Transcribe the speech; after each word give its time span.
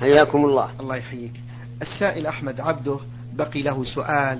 حياكم 0.00 0.44
الله. 0.44 0.68
الله 0.80 0.96
يحييك. 0.96 1.32
السائل 1.82 2.26
أحمد 2.26 2.60
عبده 2.60 2.98
بقي 3.32 3.62
له 3.62 3.84
سؤال 3.84 4.38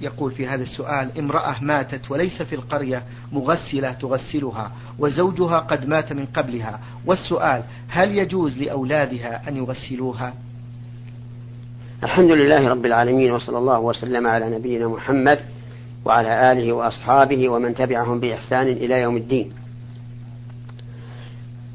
يقول 0.00 0.32
في 0.32 0.46
هذا 0.46 0.62
السؤال 0.62 1.18
امرأة 1.18 1.56
ماتت 1.60 2.10
وليس 2.10 2.42
في 2.42 2.54
القرية 2.54 3.02
مغسلة 3.32 3.92
تغسلها 3.92 4.72
وزوجها 4.98 5.58
قد 5.58 5.88
مات 5.88 6.12
من 6.12 6.26
قبلها. 6.26 6.80
والسؤال 7.06 7.62
هل 7.88 8.18
يجوز 8.18 8.58
لأولادها 8.58 9.48
أن 9.48 9.56
يغسلوها؟ 9.56 10.34
الحمد 12.02 12.30
لله 12.30 12.68
رب 12.68 12.86
العالمين 12.86 13.32
وصلى 13.32 13.58
الله 13.58 13.80
وسلم 13.80 14.26
على 14.26 14.50
نبينا 14.50 14.88
محمد 14.88 15.38
وعلى 16.04 16.52
آله 16.52 16.72
وأصحابه 16.72 17.48
ومن 17.48 17.74
تبعهم 17.74 18.20
بإحسان 18.20 18.66
إلى 18.68 19.00
يوم 19.00 19.16
الدين. 19.16 19.52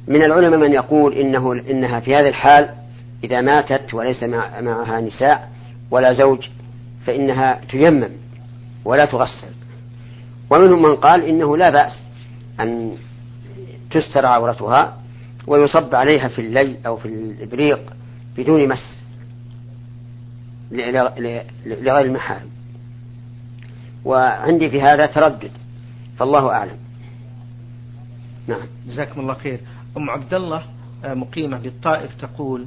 من 0.07 0.23
العلماء 0.23 0.60
من 0.60 0.73
يقول 0.73 1.14
إنه 1.14 1.54
إنها 1.54 2.00
في 2.00 2.16
هذا 2.16 2.28
الحال 2.28 2.70
إذا 3.26 3.42
ماتت 3.42 3.94
وليس 3.94 4.23
معها 4.23 5.02
نساء 5.02 5.52
ولا 5.92 6.14
زوج 6.14 6.47
فإنها 7.06 7.61
تيمم 7.70 8.10
ولا 8.86 9.06
تغسل. 9.06 9.54
ومنهم 10.50 10.82
من 10.82 10.96
قال 10.96 11.24
إنه 11.24 11.57
لا 11.57 11.69
بأس 11.69 12.07
أن 12.60 12.97
تستر 13.92 14.25
عورتها 14.25 14.97
ويصب 15.47 15.96
عليها 15.96 16.28
في 16.28 16.39
اللي 16.39 16.75
أو 16.86 16.97
في 16.97 17.07
الإبريق 17.07 17.93
بدون 18.38 18.68
مس 18.68 19.02
لغير 21.66 22.02
المحارم. 22.02 22.50
وعندي 24.05 24.69
في 24.69 24.82
هذا 24.82 25.05
تردد 25.05 25.52
فالله 26.18 26.52
أعلم. 26.52 26.78
نعم. 28.47 28.68
جزاكم 28.88 29.21
الله 29.21 29.33
خير. 29.33 29.60
أم 29.97 30.10
عبد 30.10 30.33
الله 30.33 30.64
آه، 31.05 31.14
مقيمة 31.14 31.60
بالطائف 31.60 32.14
تقول 32.14 32.66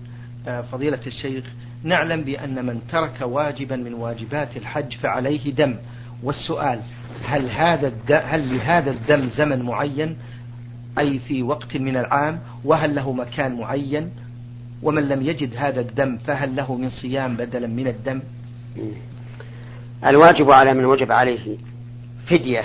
فضيلة 0.72 1.00
الشيخ 1.06 1.44
نعلم 1.82 2.22
بأن 2.22 2.66
من 2.66 2.80
ترك 2.88 3.20
واجبا 3.22 3.76
من 3.76 3.94
واجبات 3.94 4.56
الحج 4.56 4.94
فعليه 4.96 5.52
دم. 5.52 5.74
والسؤال 6.22 6.80
هل 7.24 7.50
هذا 7.50 7.92
هل 8.10 8.56
لهذا 8.56 8.90
الدم 8.90 9.28
زمن 9.28 9.62
معين؟ 9.62 10.16
أي 10.98 11.18
في 11.18 11.42
وقت 11.42 11.76
من 11.76 11.96
العام؟ 11.96 12.40
وهل 12.64 12.94
له 12.94 13.12
مكان 13.12 13.58
معين؟ 13.60 14.10
ومن 14.82 15.08
لم 15.08 15.22
يجد 15.22 15.56
هذا 15.56 15.80
الدم 15.80 16.18
فهل 16.18 16.56
له 16.56 16.74
من 16.74 16.88
صيام 16.90 17.36
بدلا 17.36 17.66
من 17.66 17.86
الدم؟ 17.86 18.20
الواجب 20.06 20.50
على 20.50 20.74
من 20.74 20.84
وجب 20.84 21.12
عليه 21.12 21.56
فدية 22.26 22.64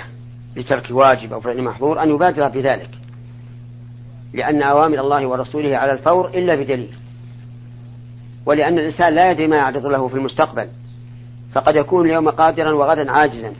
لترك 0.56 0.88
واجب 0.92 1.34
أو 1.34 1.42
فعل 1.42 1.64
محظور 1.64 2.04
أن 2.04 2.10
يبادر 2.10 2.48
بذلك 2.48 2.90
لأن 4.34 4.62
أوامر 4.62 5.00
الله 5.00 5.28
ورسوله 5.28 5.78
على 5.78 5.92
الفور 5.92 6.30
إلا 6.30 6.56
بدليل. 6.56 6.90
ولأن 8.46 8.80
الإنسان 8.80 9.16
لا 9.16 9.32
يدري 9.32 9.48
ما 9.48 9.56
يعرض 9.56 9.86
له 9.86 10.08
في 10.08 10.16
المستقبل. 10.16 10.68
فقد 11.54 11.76
يكون 11.76 12.06
اليوم 12.06 12.30
قادرا 12.30 12.72
وغدا 12.72 13.12
عاجزا. 13.12 13.54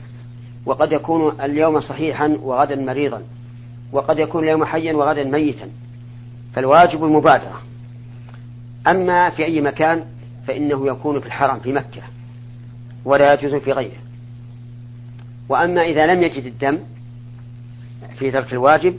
وقد 0.66 0.92
يكون 0.92 1.40
اليوم 1.40 1.80
صحيحا 1.80 2.38
وغدا 2.42 2.76
مريضا. 2.76 3.22
وقد 3.92 4.18
يكون 4.18 4.44
اليوم 4.44 4.64
حيا 4.64 4.92
وغدا 4.92 5.24
ميتا. 5.24 5.68
فالواجب 6.54 7.04
المبادرة. 7.04 7.60
أما 8.86 9.30
في 9.30 9.44
أي 9.44 9.60
مكان 9.60 10.04
فإنه 10.46 10.86
يكون 10.86 11.20
في 11.20 11.26
الحرم 11.26 11.60
في 11.60 11.72
مكة. 11.72 12.02
ولا 13.04 13.32
يجوز 13.32 13.54
في 13.54 13.72
غيره. 13.72 13.98
وأما 15.48 15.82
إذا 15.82 16.06
لم 16.14 16.22
يجد 16.22 16.44
الدم 16.44 16.78
في 18.18 18.30
ترك 18.30 18.52
الواجب 18.52 18.98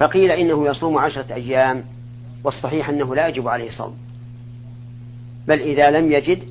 فقيل 0.00 0.30
إنه 0.30 0.66
يصوم 0.66 0.98
عشرة 0.98 1.34
أيام 1.34 1.84
والصحيح 2.44 2.88
أنه 2.88 3.14
لا 3.14 3.28
يجب 3.28 3.48
عليه 3.48 3.70
صوم. 3.70 4.05
بل 5.48 5.60
إذا 5.60 5.90
لم 5.90 6.12
يجد 6.12 6.50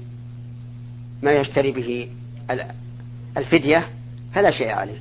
ما 1.23 1.31
يشتري 1.31 1.71
به 1.71 2.09
الفدية 3.37 3.89
فلا 4.33 4.51
شيء 4.51 4.69
عليه. 4.69 4.99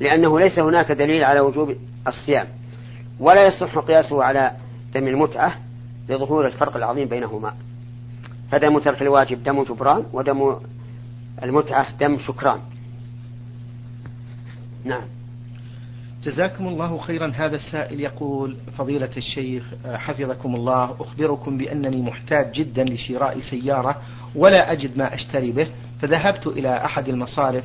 لأنه 0.00 0.40
ليس 0.40 0.58
هناك 0.58 0.92
دليل 0.92 1.24
على 1.24 1.40
وجوب 1.40 1.76
الصيام 2.06 2.46
ولا 3.20 3.46
يصح 3.46 3.78
قياسه 3.78 4.24
على 4.24 4.56
دم 4.94 5.08
المتعة 5.08 5.60
لظهور 6.08 6.46
الفرق 6.46 6.76
العظيم 6.76 7.08
بينهما. 7.08 7.54
فدم 8.50 8.78
ترك 8.78 9.02
الواجب 9.02 9.44
دم 9.44 9.62
جبران 9.62 10.04
ودم 10.12 10.56
المتعة 11.42 11.96
دم 11.96 12.18
شكران. 12.18 12.60
نعم. 14.84 15.15
جزاكم 16.26 16.68
الله 16.68 16.98
خيرا. 16.98 17.32
هذا 17.36 17.56
السائل 17.56 18.00
يقول 18.00 18.56
فضيلة 18.78 19.10
الشيخ 19.16 19.64
حفظكم 19.86 20.54
الله 20.54 20.96
أخبركم 21.00 21.58
بأنني 21.58 22.02
محتاج 22.02 22.52
جدا 22.52 22.84
لشراء 22.84 23.40
سيارة 23.40 24.02
ولا 24.34 24.72
أجد 24.72 24.98
ما 24.98 25.14
أشتري 25.14 25.52
به 25.52 25.68
فذهبت 26.02 26.46
إلى 26.46 26.84
أحد 26.84 27.08
المصارف 27.08 27.64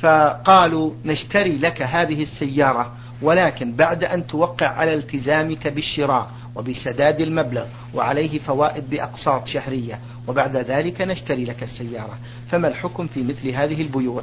فقالوا 0.00 0.92
نشتري 1.04 1.58
لك 1.58 1.82
هذه 1.82 2.22
السيارة 2.22 2.92
ولكن 3.22 3.72
بعد 3.72 4.04
أن 4.04 4.26
توقع 4.26 4.66
على 4.66 4.94
التزامك 4.94 5.68
بالشراء 5.68 6.30
وبسداد 6.54 7.20
المبلغ 7.20 7.66
وعليه 7.94 8.38
فوائد 8.38 8.90
بأقساط 8.90 9.46
شهرية 9.46 9.98
وبعد 10.28 10.56
ذلك 10.56 11.00
نشتري 11.00 11.44
لك 11.44 11.62
السيارة. 11.62 12.18
فما 12.50 12.68
الحكم 12.68 13.06
في 13.06 13.22
مثل 13.22 13.48
هذه 13.48 13.82
البيوع؟ 13.82 14.22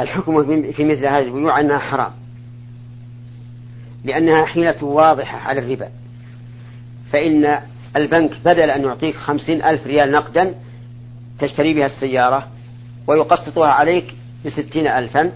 الحكم 0.00 0.44
في 0.72 0.84
مثل 0.84 1.06
هذه 1.06 1.22
البيوع 1.22 1.60
أنها 1.60 1.78
حرام. 1.78 2.25
لأنها 4.04 4.44
حيلة 4.44 4.84
واضحة 4.84 5.38
على 5.38 5.60
الربا. 5.60 5.88
فإن 7.12 7.58
البنك 7.96 8.40
بدل 8.44 8.70
أن 8.70 8.82
يعطيك 8.82 9.16
خمسين 9.16 9.62
ألف 9.62 9.86
ريال 9.86 10.12
نقدا 10.12 10.54
تشتري 11.38 11.74
بها 11.74 11.86
السيارة 11.86 12.48
ويقسطها 13.06 13.68
عليك 13.68 14.14
بستين 14.44 14.86
ألفا. 14.86 15.32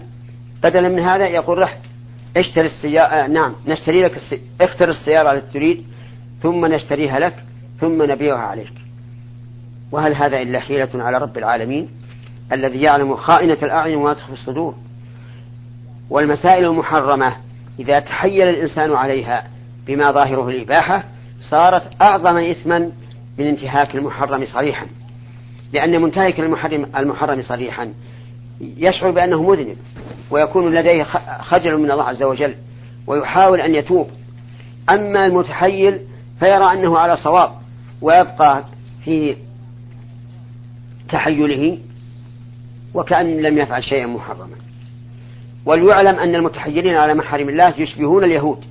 بدلا 0.63 0.89
من 0.89 0.99
هذا 0.99 1.27
يقول 1.27 1.57
رح 1.57 1.77
اشتري 2.37 2.65
السيارة 2.65 3.07
آه 3.07 3.27
نعم 3.27 3.55
نشتري 3.67 4.03
لك 4.03 4.15
السي... 4.15 4.41
اختر 4.61 4.89
السيارة 4.89 5.31
التي 5.31 5.53
تريد 5.53 5.85
ثم 6.41 6.65
نشتريها 6.65 7.19
لك 7.19 7.43
ثم 7.79 8.11
نبيعها 8.11 8.39
عليك. 8.39 8.73
وهل 9.91 10.15
هذا 10.15 10.41
إلا 10.41 10.59
حيلة 10.59 10.89
على 11.03 11.17
رب 11.17 11.37
العالمين؟ 11.37 11.89
الذي 12.51 12.81
يعلم 12.81 13.15
خائنة 13.15 13.57
الأعين 13.63 13.97
وما 13.97 14.13
تخفي 14.13 14.33
الصدور. 14.33 14.75
والمسائل 16.09 16.65
المحرمة 16.65 17.35
إذا 17.79 17.99
تحيل 17.99 18.49
الإنسان 18.49 18.93
عليها 18.95 19.47
بما 19.87 20.11
ظاهره 20.11 20.49
الإباحة 20.49 21.03
صارت 21.49 22.01
أعظم 22.01 22.37
إثما 22.37 22.79
من 23.37 23.45
انتهاك 23.45 23.95
المحرم 23.95 24.45
صريحا. 24.45 24.87
لأن 25.73 26.01
منتهك 26.01 26.39
المحرم, 26.39 26.91
المحرم 26.97 27.41
صريحا 27.41 27.93
يشعر 28.61 29.11
بأنه 29.11 29.43
مذنب 29.43 29.77
ويكون 30.31 30.75
لديه 30.75 31.03
خجل 31.41 31.77
من 31.77 31.91
الله 31.91 32.03
عز 32.03 32.23
وجل 32.23 32.55
ويحاول 33.07 33.61
أن 33.61 33.75
يتوب. 33.75 34.09
أما 34.89 35.25
المتحيل 35.25 35.99
فيرى 36.39 36.73
أنه 36.73 36.97
على 36.97 37.17
صواب 37.17 37.51
ويبقى 38.01 38.63
في 39.03 39.35
تحيله 41.09 41.77
وكأن 42.93 43.41
لم 43.41 43.57
يفعل 43.57 43.83
شيئا 43.83 44.07
محرما. 44.07 44.60
وليعلم 45.65 46.19
أن 46.19 46.35
المتحيلين 46.35 46.95
على 46.95 47.13
محارم 47.13 47.49
الله 47.49 47.73
يشبهون 47.77 48.23
اليهود. 48.23 48.63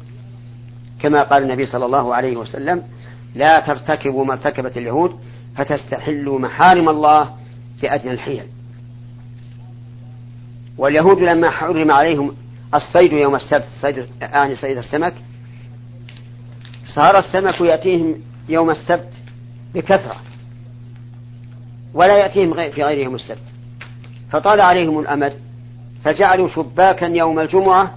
كما 1.00 1.22
قال 1.22 1.42
النبي 1.42 1.66
صلى 1.66 1.86
الله 1.86 2.14
عليه 2.14 2.36
وسلم 2.36 2.82
لا 3.34 3.60
ترتكبوا 3.60 4.24
ما 4.24 4.32
ارتكبت 4.32 4.76
اليهود 4.76 5.20
فتستحلوا 5.56 6.38
محارم 6.38 6.88
الله 6.88 7.34
في 7.80 7.94
أدنى 7.94 8.12
الحيل. 8.12 8.42
واليهود 10.78 11.18
لما 11.18 11.50
حرم 11.50 11.90
عليهم 11.90 12.36
الصيد 12.74 13.12
يوم 13.12 13.34
السبت 13.34 13.66
صيد 13.82 14.06
يعني 14.20 14.54
صيد 14.54 14.78
السمك 14.78 15.14
صار 16.94 17.18
السمك 17.18 17.60
يأتيهم 17.60 18.14
يوم 18.48 18.70
السبت 18.70 19.12
بكثرة 19.74 20.16
ولا 21.94 22.16
يأتيهم 22.18 22.54
في 22.54 22.82
غير 22.82 22.98
يوم 22.98 23.14
السبت. 23.14 23.42
فطال 24.30 24.60
عليهم 24.60 24.98
الأمد 24.98 25.49
فجعلوا 26.04 26.48
شباكا 26.48 27.04
يوم 27.04 27.38
الجمعة 27.38 27.94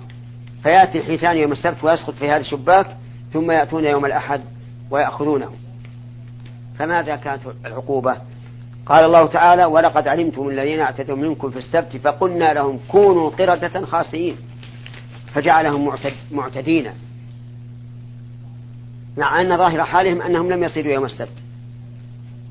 فيأتي 0.63 0.97
الحيتان 0.97 1.37
يوم 1.37 1.51
السبت 1.51 1.83
ويسقط 1.83 2.13
في 2.13 2.29
هذا 2.29 2.37
الشباك 2.37 2.97
ثم 3.33 3.51
يأتون 3.51 3.85
يوم 3.85 4.05
الأحد 4.05 4.41
ويأخذونه. 4.91 5.51
فماذا 6.79 7.15
كانت 7.15 7.41
العقوبة؟ 7.65 8.17
قال 8.85 9.05
الله 9.05 9.27
تعالى 9.27 9.65
ولقد 9.65 10.07
علمتم 10.07 10.49
الذين 10.49 10.79
اعتدوا 10.79 11.15
منكم 11.15 11.49
في 11.49 11.57
السبت 11.57 11.97
فقلنا 11.97 12.53
لهم 12.53 12.79
كونوا 12.91 13.29
قردة 13.29 13.85
خاسئين 13.85 14.37
فجعلهم 15.33 15.95
معتدين. 16.31 16.91
مع 19.17 19.41
أن 19.41 19.57
ظاهر 19.57 19.83
حالهم 19.83 20.21
أنهم 20.21 20.49
لم 20.49 20.63
يصيدوا 20.63 20.91
يوم 20.91 21.05
السبت. 21.05 21.43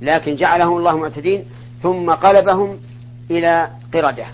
لكن 0.03 0.37
جعلهم 0.37 0.77
الله 0.77 0.97
معتدين 0.97 1.45
ثم 1.83 2.11
قلبهم 2.11 2.79
إلى 3.31 3.71
قردة. 3.95 4.27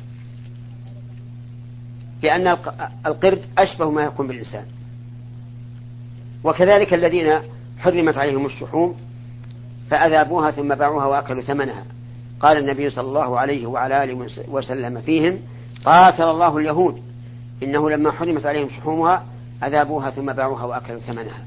لأن 2.23 2.57
القرد 3.07 3.45
أشبه 3.59 3.91
ما 3.91 4.03
يكون 4.03 4.27
بالإنسان. 4.29 4.65
وكذلك 6.45 6.95
الذين 6.95 7.39
حرمت 7.79 8.17
عليهم 8.17 8.47
الشحوم 8.47 8.97
فأذابوها 9.91 10.51
ثم 10.51 10.75
باعوها 10.75 11.07
وأكلوا 11.07 11.43
ثمنها. 11.43 11.85
قال 12.41 12.57
النبي 12.57 12.91
صلى 12.91 13.09
الله 13.09 13.39
عليه 13.39 13.67
وعلى 13.67 14.05
آله 14.05 14.27
وسلم 14.49 15.01
فيهم 15.01 15.39
قاتل 15.85 16.23
الله 16.23 16.59
اليهود. 16.59 17.03
إنه 17.63 17.91
لما 17.91 18.11
حرمت 18.11 18.47
عليهم 18.47 18.69
شحومها 18.69 19.25
أذابوها 19.65 20.11
ثم 20.11 20.33
باعوها 20.33 20.65
وأكلوا 20.65 21.01
ثمنها. 21.01 21.45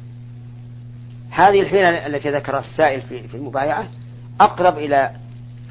هذه 1.29 1.61
الحيلة 1.61 2.07
التي 2.07 2.31
ذكرها 2.31 2.59
السائل 2.59 3.01
في 3.01 3.35
المبايعة 3.35 3.87
أقرب 4.39 4.77
إلى 4.77 5.11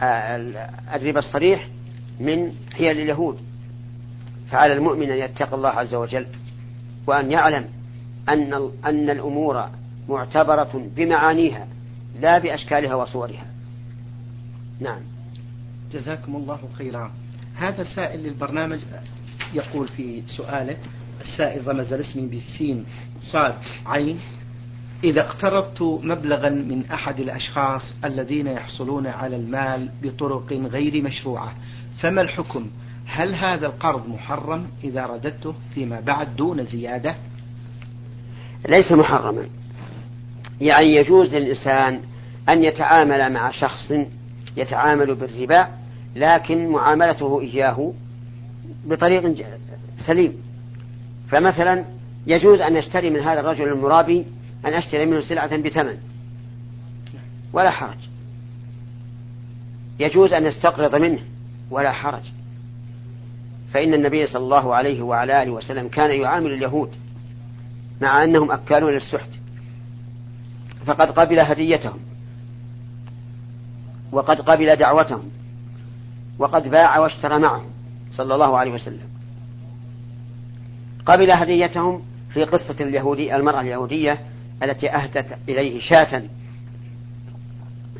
آه، 0.03 0.37
الربا 0.95 1.19
الصريح 1.19 1.69
من 2.21 2.53
حيل 2.73 3.01
اليهود. 3.01 3.39
فعلى 4.51 4.73
المؤمن 4.73 5.11
أن 5.11 5.19
يتقي 5.19 5.57
الله 5.57 5.69
عز 5.69 5.95
وجل 5.95 6.27
وأن 7.07 7.33
يعلم 7.33 7.69
أن 8.29 8.71
أن 8.85 9.11
الأمور 9.11 9.69
معتبرة 10.09 10.89
بمعانيها 10.97 11.67
لا 12.21 12.39
بأشكالها 12.39 12.95
وصورها. 12.95 13.47
نعم. 14.81 15.01
جزاكم 15.93 16.37
الله 16.37 16.61
خيرا 16.79 17.13
هذا 17.57 17.85
سائل 17.85 18.21
للبرنامج 18.21 18.79
يقول 19.55 19.89
في 19.89 20.23
سؤاله 20.27 20.77
السائل 21.21 21.69
رمز 21.69 21.93
الاسم 21.93 22.29
بالسين 22.29 22.85
صاد 23.21 23.55
عين 23.87 24.21
إذا 25.05 25.21
اقترضت 25.21 25.83
مبلغا 25.83 26.49
من 26.49 26.85
أحد 26.93 27.21
الأشخاص 27.21 27.83
الذين 28.05 28.47
يحصلون 28.47 29.07
على 29.07 29.37
المال 29.37 29.91
بطرق 30.03 30.53
غير 30.53 31.03
مشروعة 31.03 31.55
فما 32.01 32.23
الحكم؟ 32.23 32.71
هل 33.13 33.35
هذا 33.35 33.67
القرض 33.67 34.09
محرم 34.09 34.67
إذا 34.85 35.07
رددته 35.07 35.55
فيما 35.75 36.01
بعد 36.01 36.37
دون 36.37 36.65
زيادة؟ 36.65 37.15
ليس 38.69 38.93
محرما. 38.93 39.47
يعني 40.61 40.95
يجوز 40.95 41.29
للإنسان 41.29 42.01
أن 42.49 42.65
يتعامل 42.65 43.33
مع 43.33 43.51
شخص 43.51 43.93
يتعامل 44.57 45.15
بالربا 45.15 45.69
لكن 46.17 46.69
معاملته 46.69 47.41
إياه 47.41 47.93
بطريق 48.87 49.35
سليم. 50.07 50.43
فمثلا 51.29 51.85
يجوز 52.27 52.61
أن 52.61 52.73
نشتري 52.73 53.11
من 53.11 53.21
هذا 53.21 53.41
الرجل 53.41 53.69
المرابي 53.69 54.25
أن 54.65 54.73
أشتري 54.73 55.07
منه 55.07 55.21
سلعة 55.21 55.57
بثمن. 55.57 55.97
ولا 57.53 57.71
حرج. 57.71 58.09
يجوز 60.01 60.33
أن 60.33 60.45
نستقرض 60.45 60.95
منه 60.95 61.19
ولا 61.71 61.93
حرج. 61.93 62.23
فإن 63.73 63.95
النبي 63.95 64.27
صلى 64.27 64.43
الله 64.43 64.75
عليه 64.75 65.03
وعلى 65.03 65.43
آله 65.43 65.51
وسلم 65.51 65.89
كان 65.89 66.21
يعامل 66.21 66.53
اليهود 66.53 66.91
مع 68.01 68.25
أنهم 68.25 68.53
أكالون 68.53 68.93
للسحت 68.93 69.31
فقد 70.87 71.11
قبل 71.11 71.41
هديتهم 71.41 71.99
وقد 74.13 74.41
قبل 74.41 74.77
دعوتهم 74.77 75.31
وقد 76.39 76.69
باع 76.69 76.99
واشترى 76.99 77.39
معهم 77.39 77.71
صلى 78.13 78.35
الله 78.35 78.59
عليه 78.59 78.73
وسلم. 78.73 79.11
قبل 81.07 81.31
هديتهم 81.31 82.03
في 82.31 82.45
قصة 82.45 82.77
اليهودي 82.81 83.37
المرأة 83.37 83.61
اليهودية 83.61 84.19
التي 84.63 84.91
أهدت 84.91 85.39
إليه 85.49 85.81
شاة 85.81 86.23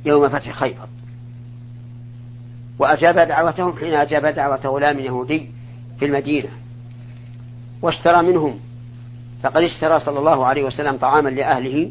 يوم 0.05 0.29
فتح 0.29 0.51
خيبر. 0.53 0.89
وأجاب 2.79 3.19
دعوتهم 3.19 3.77
حين 3.77 3.95
أجاب 3.95 4.27
دعوة 4.27 4.61
غلام 4.67 5.01
يهودي 5.01 5.51
في 6.01 6.07
المدينة 6.07 6.49
واشترى 7.83 8.23
منهم 8.23 8.61
فقد 9.43 9.63
اشترى 9.63 10.01
صلى 10.01 10.19
الله 10.19 10.47
عليه 10.47 10.65
وسلم 10.65 10.97
طعاما 10.97 11.29
لأهله 11.29 11.91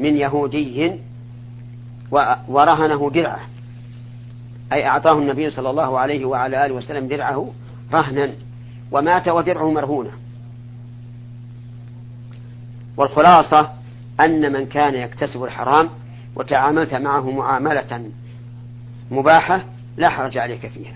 من 0.00 0.16
يهودي 0.16 0.92
ورهنه 2.48 3.10
درعه. 3.10 3.40
أي 4.72 4.86
أعطاه 4.86 5.18
النبي 5.18 5.50
صلى 5.50 5.70
الله 5.70 5.98
عليه 5.98 6.24
وعلى 6.24 6.66
آله 6.66 6.74
وسلم 6.74 7.08
درعه 7.08 7.52
رهنا 7.92 8.30
ومات 8.92 9.28
ودرعه 9.28 9.70
مرهونة. 9.70 10.10
والخلاصة 12.96 13.72
أن 14.20 14.52
من 14.52 14.66
كان 14.66 14.94
يكتسب 14.94 15.44
الحرام 15.44 15.88
وتعاملت 16.36 16.94
معه 16.94 17.30
معاملة 17.30 18.02
مباحة 19.10 19.64
لا 19.96 20.08
حرج 20.08 20.38
عليك 20.38 20.66
فيها. 20.66 20.94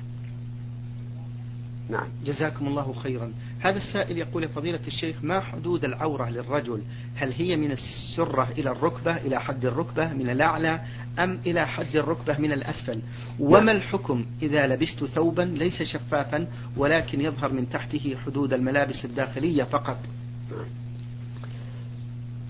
نعم. 1.92 2.08
جزاكم 2.24 2.66
الله 2.66 2.94
خيرا. 3.02 3.32
هذا 3.60 3.76
السائل 3.76 4.18
يقول 4.18 4.48
فضيلة 4.48 4.80
الشيخ 4.86 5.16
ما 5.22 5.40
حدود 5.40 5.84
العورة 5.84 6.30
للرجل؟ 6.30 6.82
هل 7.14 7.32
هي 7.32 7.56
من 7.56 7.72
السرة 7.72 8.48
إلى 8.58 8.70
الركبة 8.70 9.16
إلى 9.16 9.40
حد 9.40 9.64
الركبة 9.64 10.12
من 10.12 10.30
الأعلى 10.30 10.80
أم 11.18 11.38
إلى 11.46 11.66
حد 11.66 11.96
الركبة 11.96 12.38
من 12.38 12.52
الأسفل؟ 12.52 13.00
وما 13.40 13.60
نعم. 13.60 13.76
الحكم 13.76 14.26
إذا 14.42 14.66
لبست 14.66 15.04
ثوبا 15.04 15.42
ليس 15.42 15.82
شفافا 15.82 16.46
ولكن 16.76 17.20
يظهر 17.20 17.52
من 17.52 17.68
تحته 17.68 18.16
حدود 18.26 18.52
الملابس 18.52 19.04
الداخلية 19.04 19.64
فقط؟ 19.64 19.98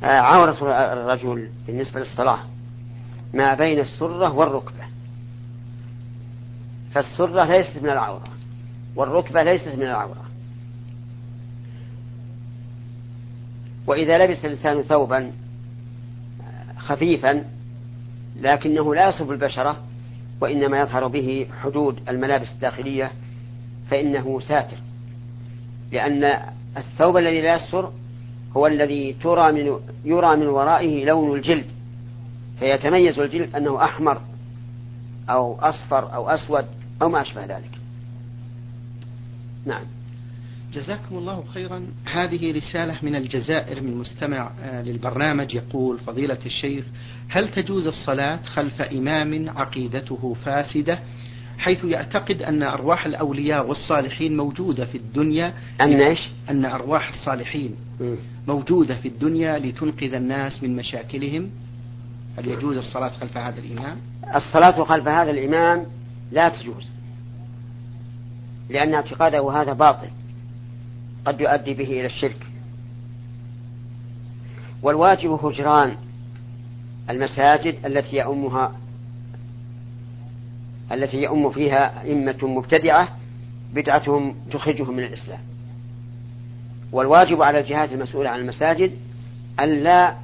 آه، 0.05 0.07
عورة 0.07 0.57
الرجل 0.93 1.49
بالنسبة 1.67 2.01
للصلاة. 2.01 2.39
ما 3.35 3.55
بين 3.55 3.79
السرة 3.79 4.33
والركبة. 4.33 4.85
فالسرة 6.95 7.45
ليست 7.45 7.83
من 7.83 7.91
العورة. 7.91 8.32
والركبة 8.97 9.43
ليست 9.43 9.75
من 9.75 9.83
العورة. 9.83 10.25
وإذا 13.87 14.19
لبس 14.19 14.45
الإنسان 14.45 14.83
ثوبا 14.83 15.33
خفيفا 16.79 17.45
لكنه 18.41 18.95
لا 18.95 19.09
يصف 19.09 19.31
البشرة 19.31 19.77
وإنما 20.41 20.81
يظهر 20.81 21.07
به 21.07 21.47
حدود 21.63 22.01
الملابس 22.09 22.53
الداخلية 22.53 23.13
فإنه 23.91 24.41
ساتر. 24.41 24.77
لأن 25.93 26.39
الثوب 26.77 27.17
الذي 27.17 27.41
لا 27.41 27.55
يستر 27.55 27.93
هو 28.57 28.67
الذي 28.67 29.13
ترى 29.13 29.53
من 29.53 29.81
يرى 30.05 30.37
من 30.37 30.47
ورائه 30.47 31.05
لون 31.05 31.37
الجلد. 31.37 31.67
فيتميز 32.59 33.19
الجلد 33.19 33.55
أنه 33.55 33.85
أحمر 33.85 34.21
أو 35.31 35.61
أصفر 35.61 36.15
أو 36.15 36.29
أسود 36.31 36.67
أو 37.03 37.09
ما 37.09 37.23
أشبه 37.23 37.45
ذلك. 37.45 37.82
نعم. 39.67 39.85
جزاكم 40.73 41.19
الله 41.19 41.45
خيرا. 41.55 41.87
هذه 42.13 42.57
رسالة 42.57 42.97
من 43.03 43.15
الجزائر 43.15 43.83
من 43.83 43.97
مستمع 43.97 44.51
آه، 44.63 44.83
للبرنامج 44.83 45.55
يقول 45.55 45.99
فضيلة 45.99 46.39
الشيخ 46.47 46.85
هل 47.29 47.51
تجوز 47.51 47.87
الصلاة 47.87 48.43
خلف 48.43 48.83
إمام 48.83 49.49
عقيدته 49.49 50.37
فاسدة؟ 50.45 50.99
حيث 51.59 51.85
يعتقد 51.85 52.43
أن 52.43 52.63
أرواح 52.63 53.07
الأولياء 53.07 53.67
والصالحين 53.67 54.37
موجودة 54.37 54.85
في 54.85 54.99
الدنيا 54.99 55.55
أن 55.81 56.01
إيش؟ 56.01 56.29
أن 56.51 56.65
أرواح 56.65 57.09
الصالحين 57.09 57.77
موجودة 58.49 58.95
في 58.95 59.09
الدنيا 59.09 59.59
لتنقذ 59.59 60.15
الناس 60.15 60.63
من 60.63 60.77
مشاكلهم. 60.77 61.51
هل 62.39 62.49
يجوز 62.49 62.77
الصلاة 62.77 63.09
خلف 63.09 63.37
هذا 63.37 63.61
الإمام؟ 63.61 63.97
الصلاة 64.35 64.85
خلف 64.85 65.09
هذا 65.09 65.31
الإمام 65.31 65.87
لا 66.33 66.49
تجوز. 66.49 66.91
لأن 68.69 68.95
اعتقاده 68.95 69.53
هذا 69.53 69.73
باطل. 69.73 70.09
قد 71.25 71.41
يؤدي 71.41 71.75
به 71.75 71.85
إلى 71.85 72.07
الشرك. 72.07 72.47
والواجب 74.83 75.31
هجران 75.31 75.97
المساجد 77.11 77.87
التي 77.87 78.17
يؤمها 78.17 78.77
التي 80.93 81.23
يؤم 81.23 81.51
فيها 81.51 82.03
أئمة 82.03 82.39
مبتدعة 82.43 83.09
بدعتهم 83.75 84.35
تخرجهم 84.51 84.97
من 84.97 85.03
الإسلام. 85.05 85.41
والواجب 86.93 87.43
على 87.43 87.61
الجهات 87.61 87.93
المسؤولة 87.93 88.31
عن 88.31 88.41
المساجد 88.41 88.93
ألا 89.61 90.15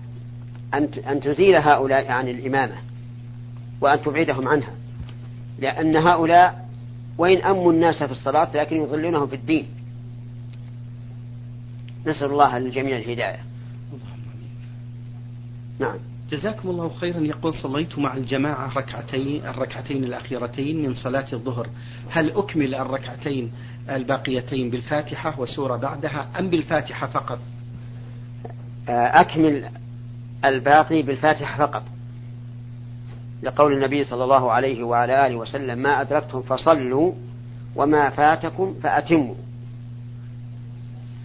أن 0.75 1.21
تزيل 1.21 1.57
هؤلاء 1.57 2.11
عن 2.11 2.28
الإمامة 2.28 2.75
وأن 3.80 4.02
تبعدهم 4.02 4.49
عنها. 4.49 4.73
لأن 5.59 5.97
هؤلاء 5.97 6.68
وإن 7.19 7.43
أموا 7.43 7.73
الناس 7.73 8.03
في 8.03 8.13
الصلاة 8.13 8.57
لكن 8.57 8.77
يضلونهم 8.77 9.27
في 9.27 9.37
الدين. 9.37 9.67
نسأل 12.07 12.31
الله 12.31 12.59
للجميع 12.59 12.97
الهداية. 12.97 13.39
نعم. 15.79 15.99
جزاكم 16.31 16.71
الله 16.71 16.89
خيرا. 16.89 17.21
يقول 17.21 17.55
صليت 17.55 17.99
مع 17.99 18.17
الجماعة 18.17 18.73
ركعتين 18.77 19.47
الركعتين 19.47 20.05
الأخيرتين 20.05 20.89
من 20.89 20.95
صلاة 20.95 21.27
الظهر. 21.33 21.69
هل 22.11 22.31
أكمل 22.31 22.75
الركعتين 22.75 23.53
الباقيتين 23.91 24.71
بالفاتحة 24.71 25.41
وسورة 25.41 25.77
بعدها 25.77 26.29
أم 26.39 26.51
بالفاتحة 26.51 27.07
فقط؟ 27.07 27.39
آه، 28.89 29.21
أكمل 29.21 29.71
الباقي 30.45 31.03
بالفاتحة 31.03 31.67
فقط. 31.67 31.83
لقول 33.42 33.73
النبي 33.73 34.04
صلى 34.04 34.25
الله 34.25 34.52
عليه 34.52 34.85
وعلى 34.85 35.26
آله 35.26 35.37
وسلم 35.37 35.78
ما 35.78 36.00
أدركتم 36.00 36.42
فصلوا 36.42 37.12
وما 37.76 38.11
فاتكم 38.11 38.75
فأتموا. 38.83 39.35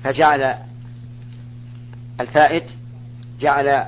فجعل 0.03 0.55
الفائت 2.19 2.63
جعل 3.39 3.85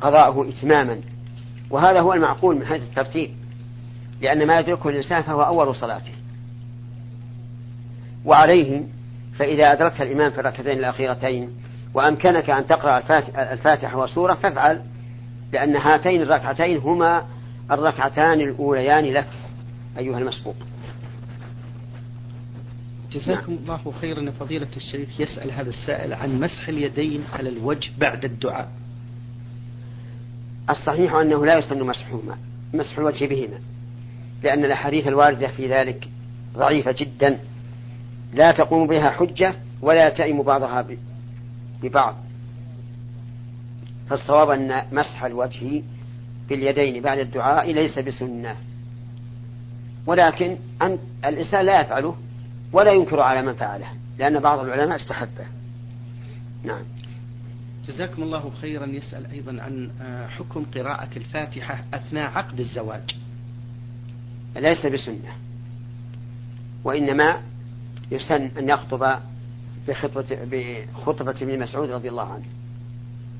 قضاءه 0.00 0.48
إتماما. 0.48 1.00
وهذا 1.70 2.00
هو 2.00 2.12
المعقول 2.12 2.56
من 2.56 2.66
حيث 2.66 2.82
الترتيب 2.82 3.30
لأن 4.20 4.46
ما 4.46 4.60
يدركه 4.60 4.88
الإنسان 4.88 5.22
فهو 5.22 5.42
أول 5.42 5.76
صلاته. 5.76 6.12
وعليه 8.24 8.82
فإذا 9.38 9.72
أدركت 9.72 10.00
الإمام 10.00 10.30
في 10.30 10.40
الركعتين 10.40 10.78
الأخيرتين 10.78 11.50
وأمكنك 11.94 12.50
أن 12.50 12.66
تقرأ 12.66 13.02
الفاتحة 13.52 13.98
وسورة 13.98 14.34
فافعل 14.34 14.82
لأن 15.52 15.76
هاتين 15.76 16.22
الركعتين 16.22 16.78
هما 16.78 17.26
الركعتان 17.70 18.40
الأوليان 18.40 19.04
لك 19.04 19.28
أيها 19.98 20.18
المسبوق. 20.18 20.56
جزاكم 23.12 23.52
نعم. 23.52 23.62
الله 23.62 23.92
خيرا. 24.00 24.30
فضيلة 24.30 24.68
الشريف 24.76 25.20
يسأل 25.20 25.50
هذا 25.50 25.70
السائل 25.70 26.14
عن 26.14 26.40
مسح 26.40 26.68
اليدين 26.68 27.24
على 27.32 27.48
الوجه 27.48 27.90
بعد 27.98 28.24
الدعاء. 28.24 28.68
الصحيح 30.70 31.14
أنه 31.14 31.46
لا 31.46 31.58
يسن 31.58 31.82
مسحهما 31.82 32.38
مسح 32.74 32.98
الوجه 32.98 33.26
بهما 33.26 33.58
لأن 34.42 34.64
الأحاديث 34.64 35.06
الواردة 35.06 35.48
في 35.48 35.68
ذلك 35.68 36.08
ضعيفة 36.54 36.92
جدا. 36.92 37.38
لا 38.34 38.52
تقوم 38.52 38.86
بها 38.86 39.10
حجة 39.10 39.54
ولا 39.82 40.08
يتئم 40.08 40.42
بعضها 40.42 40.86
ببعض. 41.82 42.16
فالصواب 44.12 44.50
أن 44.50 44.82
مسح 44.92 45.24
الوجه 45.24 45.82
باليدين 46.48 47.02
بعد 47.02 47.18
الدعاء 47.18 47.72
ليس 47.72 47.98
بسنة. 47.98 48.56
ولكن 50.06 50.56
أن 50.82 50.98
الإنسان 51.24 51.66
لا 51.66 51.80
يفعله 51.80 52.16
ولا 52.72 52.92
ينكر 52.92 53.20
على 53.20 53.42
من 53.42 53.52
فعله 53.52 53.86
لأن 54.18 54.40
بعض 54.40 54.58
العلماء 54.58 54.96
استحبه. 54.96 55.46
نعم. 56.64 56.82
جزاكم 57.86 58.22
الله 58.22 58.52
خيرا. 58.60 58.86
يسأل 58.86 59.30
أيضا 59.30 59.62
عن 59.62 59.90
آه، 60.02 60.26
حكم 60.26 60.64
قراءة 60.64 61.16
الفاتحة 61.16 61.84
أثناء 61.94 62.30
عقد 62.30 62.60
الزواج. 62.60 63.16
ليس 64.56 64.86
بسنة. 64.86 65.32
وإنما 66.84 67.42
يسن 68.10 68.50
أن 68.58 68.68
يخطب 68.68 69.18
بخطبة, 69.88 70.38
بخطبة 70.44 71.34
ابن 71.42 71.58
مسعود 71.58 71.90
رضي 71.90 72.08
الله 72.08 72.32
عنه. 72.32 72.61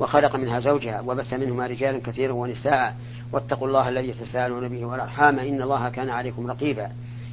وخلق 0.00 0.36
منها 0.36 0.60
زوجها 0.60 1.00
وبث 1.00 1.32
منهما 1.32 1.66
رجالا 1.66 1.98
كثيرا 1.98 2.32
ونساء. 2.32 2.96
واتقوا 3.32 3.68
الله 3.68 3.88
الذي 3.88 4.12
تساءلون 4.12 4.68
به 4.68 4.84
والأرحام. 4.84 5.38
إن 5.38 5.62
الله 5.62 5.88
كان 5.88 6.10
عليكم 6.10 6.50
رقيبا. 6.50 6.90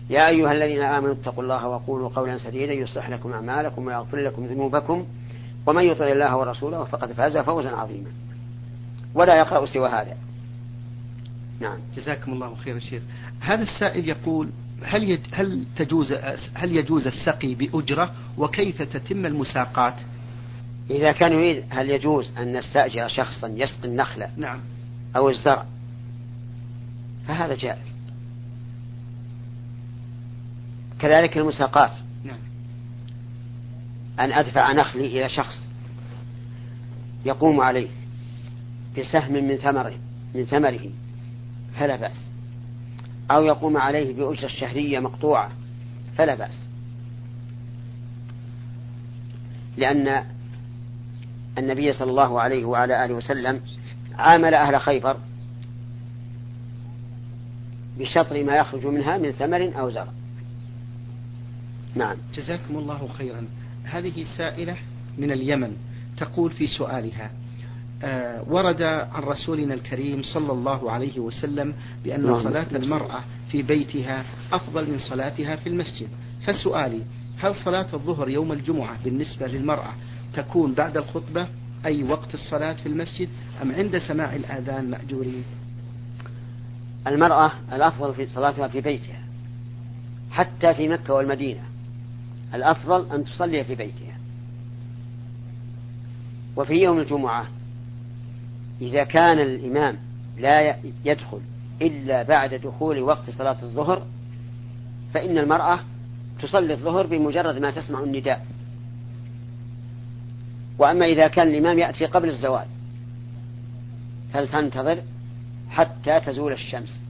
يا 0.10 0.28
أيها 0.28 0.52
الذين 0.52 0.82
آمنوا 0.82 1.14
اتقوا 1.14 1.44
الله 1.44 1.68
وقولوا 1.68 2.10
قولا 2.10 2.38
سديدا 2.38 2.74
يصلح 2.74 3.10
لكم 3.10 3.32
أعمالكم 3.34 3.88
ويغفر 3.88 4.18
لكم 4.18 4.46
ذنوبكم. 4.46 5.06
ومن 5.66 5.84
يطع 5.84 6.08
الله 6.08 6.38
ورسوله 6.38 6.84
فقد 6.84 7.12
فاز 7.12 7.38
فوزا 7.38 7.70
عظيما. 7.70 8.12
ولا 9.14 9.36
يقرأ 9.36 9.66
سوى 9.66 9.90
هذا. 9.90 10.18
نعم. 11.60 11.78
جزاكم 11.96 12.34
الله 12.34 12.56
خير 12.56 12.80
شيخ. 12.80 13.04
هذا 13.40 13.64
السائل 13.64 14.10
يقول 14.10 14.50
هل 14.84 15.20
هل 15.32 15.66
تجوز 15.78 16.14
هل 16.54 16.76
يجوز 16.76 17.08
السقي 17.08 17.56
بأجرة؟ 17.56 18.12
وكيف 18.38 18.82
تتم 18.82 19.26
المساقات؟ 19.26 19.94
إذا 20.90 21.12
كان 21.12 21.34
يريد 21.34 21.64
هل 21.70 21.90
يجوز 21.90 22.32
أن 22.38 22.58
نستأجر 22.58 23.08
شخصا 23.08 23.48
يسقي 23.48 23.88
النخلة 23.88 24.30
نعم. 24.38 24.60
أو 25.16 25.30
الزرع؟ 25.30 25.66
فهذا 27.28 27.56
جائز. 27.56 27.96
كذلك 31.00 31.38
المساقات. 31.38 31.92
نعم. 32.24 32.38
أن 34.20 34.32
أدفع 34.32 34.72
نخلي 34.72 35.06
إلى 35.06 35.30
شخص 35.30 35.68
يقوم 37.26 37.62
عليه 37.62 37.90
بسهم 38.98 39.34
من 39.34 39.56
ثمره 39.56 39.94
من 40.36 40.46
ثمره 40.46 40.90
فلا 41.80 41.96
بأس. 41.96 42.28
أو 43.32 43.44
يقوم 43.44 43.78
عليه 43.78 44.14
بأجرة 44.14 44.48
شهرية 44.48 45.00
مقطوعة 45.00 45.52
فلا 46.18 46.36
بأس. 46.36 46.68
لأن 49.78 50.37
النبي 51.58 51.94
صلى 51.94 52.10
الله 52.10 52.42
عليه 52.42 52.66
وعلى 52.66 53.06
آله 53.06 53.14
وسلم 53.14 53.62
عامل 54.16 54.54
أهل 54.54 54.82
خيبر 54.82 55.18
بشطر 58.00 58.44
ما 58.44 58.56
يخرج 58.56 58.86
منها 58.86 59.18
من 59.18 59.32
ثمر 59.32 59.80
أو 59.80 59.90
زرع. 59.90 60.08
نعم. 61.96 62.18
جزاكم 62.34 62.78
الله 62.78 63.10
خيرا. 63.18 63.48
هذه 63.84 64.26
سائلة 64.38 64.78
من 65.18 65.32
اليمن 65.32 65.78
تقول 66.18 66.52
في 66.52 66.68
سؤالها 66.68 67.32
آه 68.04 68.44
ورد 68.48 68.82
عن 68.82 69.24
رسولنا 69.24 69.74
الكريم 69.74 70.22
صلى 70.22 70.52
الله 70.52 70.92
عليه 70.92 71.20
وسلم 71.20 71.74
بأن 72.04 72.26
نعم. 72.26 72.44
صلاة 72.44 72.68
المرأة 72.76 73.20
في 73.52 73.62
بيتها 73.62 74.24
أفضل 74.54 74.92
من 74.92 75.00
صلاتها 75.00 75.56
في 75.56 75.70
المسجد. 75.70 76.10
فسؤالي 76.46 77.02
هل 77.40 77.56
صلاة 77.56 77.88
الظهر 77.94 78.30
يوم 78.30 78.52
الجمعة 78.52 78.98
بالنسبة 79.04 79.48
للمرأة 79.48 79.94
تكون 80.34 80.74
بعد 80.74 80.98
الخطبة 80.98 81.48
أي 81.86 82.04
وقت 82.04 82.34
الصلاة 82.34 82.74
في 82.74 82.86
المسجد 82.86 83.30
أم 83.62 83.72
عند 83.72 83.98
سماع 83.98 84.36
الآذان 84.36 84.90
مأجورين 84.90 85.44
المرأة 87.08 87.52
الأفضل 87.74 88.14
في 88.14 88.26
صلاتها 88.26 88.68
في 88.68 88.82
بيتها 88.82 89.28
حتى 90.32 90.74
في 90.74 90.88
مكة 90.88 91.14
والمدينة. 91.14 91.62
الأفضل 92.54 93.12
أن 93.12 93.26
تصلي 93.26 93.64
في 93.64 93.76
بيتها. 93.76 94.18
وفي 96.56 96.74
يوم 96.74 97.00
الجمعة 97.00 97.48
إذا 98.82 99.04
كان 99.04 99.40
الإمام 99.40 99.98
لا 100.38 100.78
يدخل 101.06 101.40
إلا 101.82 102.24
بعد 102.24 102.54
دخول 102.54 103.00
وقت 103.00 103.30
صلاة 103.30 103.64
الظهر 103.64 104.06
فإن 105.14 105.38
المرأة 105.38 105.80
تصلي 106.42 106.74
الظهر 106.74 107.08
بمجرد 107.08 107.58
ما 107.58 107.72
تسمع 107.72 108.04
النداء. 108.04 108.46
وأما 110.80 111.06
إذا 111.06 111.28
كان 111.28 111.48
الإمام 111.48 111.80
يأتي 111.80 112.06
قبل 112.06 112.30
الزوال 112.30 112.66
فلتنتظر 114.34 115.02
حتى 115.70 116.20
تزول 116.20 116.52
الشمس؟ 116.52 117.02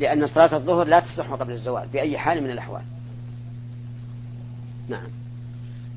لأن 0.00 0.26
صلاة 0.26 0.56
الظهر 0.56 0.86
لا 0.86 1.00
تصح 1.00 1.32
قبل 1.32 1.52
الزوال 1.52 1.88
بأي 1.92 2.18
حال 2.18 2.42
من 2.42 2.50
الأحوال. 2.50 2.82
نعم. 4.88 5.08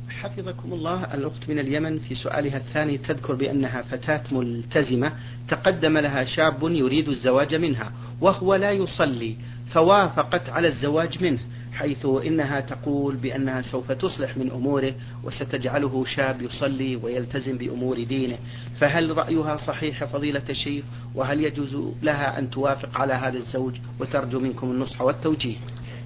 حفظكم 0.10 0.74
الله 0.74 1.14
الأخت 1.14 1.50
من 1.50 1.60
اليمن 1.60 2.00
في 2.00 2.16
سؤالها 2.16 2.58
الثاني 2.58 2.98
تذكر 2.98 3.36
بأنها 3.36 3.82
فتاة 3.82 4.22
ملتزمة 4.32 5.12
تقدم 5.48 5.98
لها 5.98 6.26
شاب 6.26 6.64
يريد 6.64 7.10
الزواج 7.10 7.56
منها 7.56 7.92
وهو 8.22 8.56
لا 8.56 8.72
يصلي 8.72 9.36
فوافقت 9.74 10.50
على 10.50 10.68
الزواج 10.68 11.24
منه. 11.24 11.40
حيث 11.74 12.06
إنها 12.06 12.60
تقول 12.60 13.16
بأنها 13.16 13.62
سوف 13.62 13.92
تصلح 13.92 14.38
من 14.38 14.52
أموره 14.52 14.94
وستجعله 15.24 16.06
شاب 16.06 16.42
يصلي 16.42 16.96
ويلتزم 16.96 17.58
بأمور 17.58 18.04
دينه. 18.04 18.38
فهل 18.80 19.18
رأيها 19.18 19.58
صحيح 19.58 20.04
فضيلة 20.04 20.44
الشيخ؟ 20.50 20.84
وهل 21.16 21.44
يجوز 21.44 21.78
لها 22.02 22.40
أن 22.40 22.50
توافق 22.50 23.02
على 23.02 23.14
هذا 23.14 23.38
الزوج 23.38 23.76
وترجو 24.00 24.40
منكم 24.40 24.72
النصح 24.72 25.02
والتوجيه؟ 25.02 25.56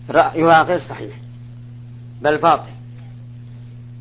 رأيها 0.10 0.64
غير 0.64 0.80
صحيح 0.80 1.16
بل 2.22 2.38
باطل 2.38 2.72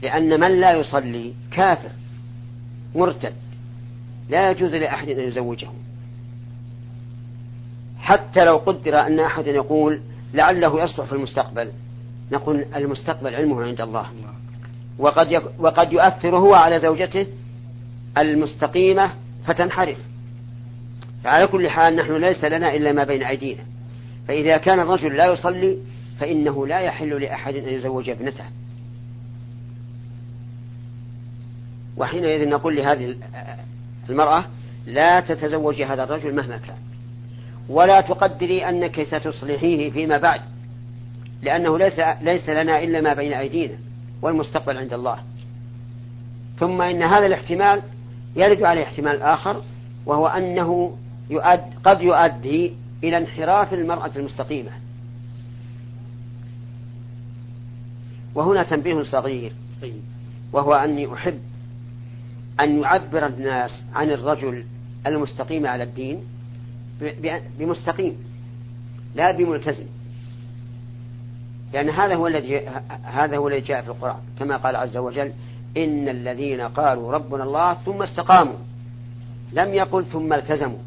لأن 0.02 0.40
من 0.40 0.60
لا 0.60 0.72
يصلي 0.72 1.32
كافر 1.50 1.90
مرتد 2.94 3.34
لا 4.30 4.50
يجوز 4.50 4.74
لأحد 4.74 5.08
أن 5.08 5.28
يزوجه. 5.28 5.68
حتى 7.98 8.44
لو 8.44 8.56
قدر 8.56 9.00
أن 9.00 9.20
أحدا 9.20 9.50
يقول 9.50 10.00
لعله 10.34 10.84
يصلح 10.84 11.06
في 11.06 11.12
المستقبل. 11.12 11.70
نقول 12.32 12.64
المستقبل 12.76 13.34
علمه 13.34 13.64
عند 13.64 13.80
الله. 13.80 14.06
وقد 14.98 15.42
وقد 15.58 15.92
يؤثر 15.92 16.36
هو 16.36 16.54
على 16.54 16.78
زوجته 16.78 17.26
المستقيمة 18.18 19.10
فتنحرف. 19.46 19.98
فعلى 21.24 21.46
كل 21.46 21.68
حال 21.68 21.96
نحن 21.96 22.16
ليس 22.16 22.44
لنا 22.44 22.74
إلا 22.74 22.92
ما 22.92 23.04
بين 23.04 23.22
أيدينا. 23.22 23.62
فإذا 24.28 24.56
كان 24.56 24.80
الرجل 24.80 25.16
لا 25.16 25.26
يصلي 25.26 25.78
فإنه 26.20 26.66
لا 26.66 26.80
يحل 26.80 27.22
لأحد 27.22 27.54
أن 27.54 27.68
يزوج 27.68 28.10
ابنته. 28.10 28.44
وحينئذ 31.96 32.48
نقول 32.48 32.76
لهذه 32.76 33.16
المرأة 34.10 34.44
لا 34.86 35.20
تتزوج 35.20 35.82
هذا 35.82 36.04
الرجل 36.04 36.34
مهما 36.34 36.56
كان. 36.56 36.93
ولا 37.68 38.00
تقدري 38.00 38.68
أنك 38.68 39.02
ستصلحيه 39.02 39.90
فيما 39.90 40.18
بعد 40.18 40.40
لأنه 41.42 41.78
ليس, 41.78 42.00
ليس 42.22 42.48
لنا 42.48 42.82
إلا 42.82 43.00
ما 43.00 43.14
بين 43.14 43.32
أيدينا 43.32 43.74
والمستقبل 44.22 44.78
عند 44.78 44.92
الله. 44.92 45.18
ثم 46.58 46.82
إن 46.82 47.02
هذا 47.02 47.26
الاحتمال 47.26 47.82
يرد 48.36 48.62
عليه 48.62 48.82
احتمال 48.82 49.22
آخر 49.22 49.62
وهو 50.06 50.26
أنه 50.26 50.96
يؤد 51.30 51.64
قد 51.84 52.02
يؤدي 52.02 52.72
إلى 53.04 53.18
انحراف 53.18 53.74
المرأة 53.74 54.10
المستقيمة. 54.16 54.70
وهنا 58.34 58.62
تنبيه 58.62 59.02
صغير 59.02 59.52
وهو 60.52 60.74
أني 60.74 61.14
أحب 61.14 61.40
أن 62.60 62.82
يعبر 62.82 63.26
الناس 63.26 63.84
عن 63.94 64.10
الرجل 64.10 64.64
المستقيم 65.06 65.66
على 65.66 65.82
الدين 65.82 66.24
بمستقيم 67.58 68.16
لا 69.14 69.30
بملتزم. 69.30 69.86
لأن 71.72 71.88
هذا 71.88 72.14
هو 72.14 72.26
الذي 72.26 72.66
هذا 73.02 73.36
هو 73.36 73.48
الذي 73.48 73.60
جاء 73.60 73.82
في 73.82 73.88
القرآن. 73.88 74.20
كما 74.38 74.56
قال 74.56 74.76
عز 74.76 74.96
وجل 74.96 75.32
إن 75.76 76.08
الذين 76.08 76.60
قالوا 76.60 77.12
ربنا 77.12 77.44
الله 77.44 77.74
ثم 77.74 78.02
استقاموا 78.02 78.58
لم 79.52 79.74
يقل 79.74 80.04
ثم 80.04 80.32
التزموا. 80.32 80.78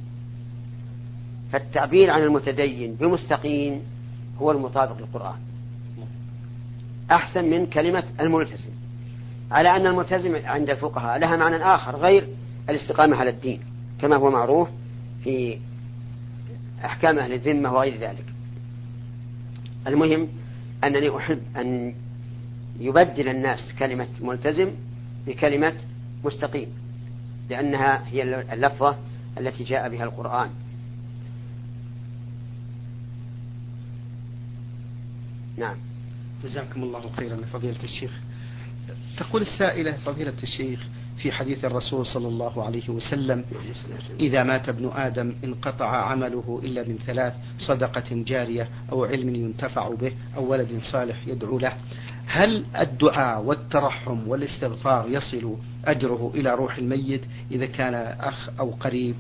فالتعبير 1.52 2.10
عن 2.10 2.22
المتدين 2.24 2.96
بمستقيم 2.96 3.82
هو 4.42 4.52
المطابق 4.52 4.98
للقرآن. 4.98 5.40
أحسن 7.12 7.46
من 7.50 7.66
كلمة 7.66 8.04
الملتزم. 8.20 8.70
على 9.52 9.76
أن 9.76 9.88
الملتزم 9.88 10.36
عند 10.46 10.70
الفقهاء 10.70 11.20
لها 11.20 11.36
معنى 11.36 11.56
آخر 11.56 11.96
غير 11.96 12.28
الاستقامة 12.70 13.18
على 13.18 13.30
الدين 13.30 13.62
كما 14.02 14.16
هو 14.16 14.32
معروف 14.32 14.70
في 15.24 15.58
أحكام 16.86 17.20
أهل 17.20 17.34
الذمة 17.34 17.74
وغير 17.74 18.00
ذلك. 18.00 18.26
المهم 19.88 20.28
أنني 20.84 21.18
أحب 21.18 21.42
أن 21.58 21.94
يبدل 22.80 23.30
الناس 23.30 23.74
كلمة 23.80 24.08
ملتزم 24.22 24.72
بكلمة 25.28 25.74
مستقيم 26.26 26.68
لأنها 27.50 28.08
هي 28.08 28.24
اللفظة 28.54 28.98
التي 29.38 29.64
جاء 29.64 29.90
بها 29.90 30.04
القرآن. 30.04 30.50
نعم. 35.58 35.76
جزاكم 36.44 36.84
الله 36.84 37.12
خيرا 37.16 37.38
فضيلة 37.54 37.84
الشيخ. 37.84 38.12
تقول 39.18 39.42
السائلة 39.42 39.92
فضيلة 39.92 40.34
الشيخ 40.44 40.88
في 41.18 41.32
حديث 41.32 41.66
الرسول 41.66 42.06
صلى 42.06 42.28
الله 42.28 42.64
عليه 42.66 42.90
وسلم 42.90 43.46
إذا 44.20 44.44
مات 44.44 44.70
ابن 44.70 44.92
آدم 44.96 45.34
انقطع 45.44 45.88
عمله 45.88 46.62
إلا 46.64 46.84
من 46.84 46.98
ثلاث 47.08 47.34
صدقة 47.60 48.04
جارية 48.12 48.70
أو 48.92 49.06
علم 49.06 49.36
ينتفع 49.36 49.90
به 49.90 50.12
أو 50.36 50.52
ولد 50.52 50.80
صالح 50.92 51.28
يدعو 51.28 51.60
له. 51.60 51.74
هل 52.28 52.66
الدعاء 52.80 53.44
والترحم 53.44 54.28
والاستغفار 54.28 55.06
يصل 55.10 55.56
أجره 55.86 56.32
إلى 56.36 56.56
روح 56.56 56.78
الميت 56.78 57.22
إذا 57.52 57.66
كان 57.66 57.94
أخ 58.20 58.50
أو 58.60 58.72
قريب؟ 58.72 59.16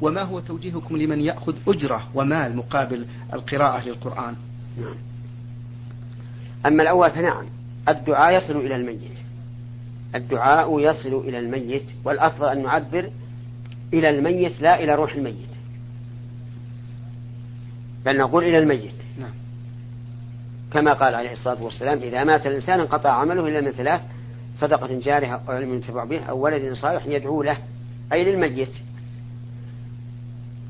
وما 0.00 0.22
هو 0.22 0.40
توجيهكم 0.40 0.96
لمن 0.96 1.20
يأخذ 1.20 1.56
أجرة 1.68 2.08
ومال 2.14 2.56
مقابل 2.56 3.06
القراءة 3.32 3.84
للقرآن؟ 3.88 4.34
نعم. 4.80 4.96
أما 6.66 6.82
الأول 6.82 7.10
فنعم 7.10 7.46
الدعاء 7.88 8.36
يصل 8.36 8.56
إلى 8.56 8.76
الميت. 8.76 9.29
الدعاء 10.14 10.80
يصل 10.80 11.14
إلى 11.28 11.38
الميت 11.38 11.84
والأفضل 12.04 12.48
أن 12.48 12.62
نعبر 12.62 13.10
إلى 13.94 14.10
الميت 14.10 14.60
لا 14.60 14.82
إلى 14.84 14.94
روح 14.94 15.14
الميت. 15.14 15.50
بل 18.04 18.18
نقول 18.18 18.44
إلى 18.44 18.58
الميت. 18.58 18.94
نعم. 19.18 19.32
كما 20.72 20.92
قال 20.92 21.14
عليه 21.14 21.32
الصلاة 21.32 21.62
والسلام 21.62 21.98
إذا 21.98 22.24
مات 22.24 22.46
الإنسان 22.46 22.80
انقطع 22.80 23.10
عمله 23.10 23.48
إلا 23.48 23.60
من 23.60 23.70
ثلاث 23.70 24.00
صدقة 24.56 24.98
جارية 24.98 25.34
أو 25.34 25.52
علم 25.52 25.74
ينتفع 25.74 26.04
به 26.04 26.24
أو 26.24 26.38
ولد 26.38 26.72
صالح 26.72 27.06
يدعو 27.06 27.42
له 27.42 27.56
أي 28.12 28.24
للميت. 28.24 28.72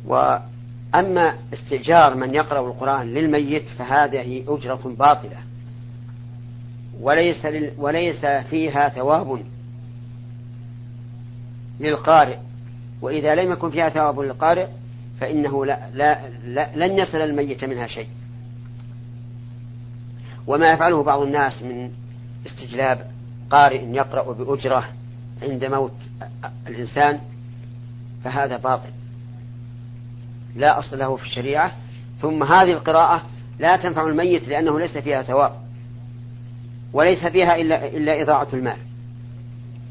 وأما 0.07 1.35
استئجار 1.53 2.14
من 2.14 2.35
يقرأ 2.35 2.68
القرآن 2.68 3.14
للميت 3.14 3.68
فهذه 3.68 4.44
أجرة 4.48 4.94
باطلة. 4.98 5.49
وليس 7.00 7.46
وليس 7.78 8.26
فيها 8.26 8.88
ثواب 8.88 9.42
للقارئ. 11.80 12.36
وإذا 13.02 13.34
لم 13.34 13.52
يكن 13.52 13.70
فيها 13.70 13.88
ثواب 13.88 14.20
للقارئ 14.20 14.66
فإنه 15.20 15.66
لا 15.66 15.90
لا 15.94 16.28
لا 16.44 16.70
لن 16.76 16.98
يصل 16.98 17.18
الميت 17.18 17.64
منها 17.64 17.86
شيء. 17.86 18.08
وما 20.46 20.72
يفعله 20.72 21.02
بعض 21.02 21.20
الناس 21.20 21.62
من 21.62 21.90
استجلاب 22.46 23.10
قارئ 23.50 23.84
يقرأ 23.84 24.32
بأجرة 24.32 24.88
عند 25.42 25.64
موت 25.64 26.10
الإنسان 26.66 27.20
فهذا 28.24 28.56
باطل. 28.56 28.90
لا 30.56 30.78
أصل 30.78 30.98
له 30.98 31.16
في 31.16 31.22
الشريعة. 31.22 31.72
ثم 32.18 32.42
هذه 32.42 32.72
القراءة 32.72 33.22
لا 33.58 33.76
تنفع 33.76 34.06
الميت 34.06 34.48
لأنه 34.48 34.80
ليس 34.80 34.98
فيها 34.98 35.22
ثواب. 35.22 35.69
وليس 36.92 37.26
فيها 37.26 37.57
إلا, 37.57 37.87
إلا 37.87 38.22
إضاعة 38.22 38.48
المال. 38.53 38.79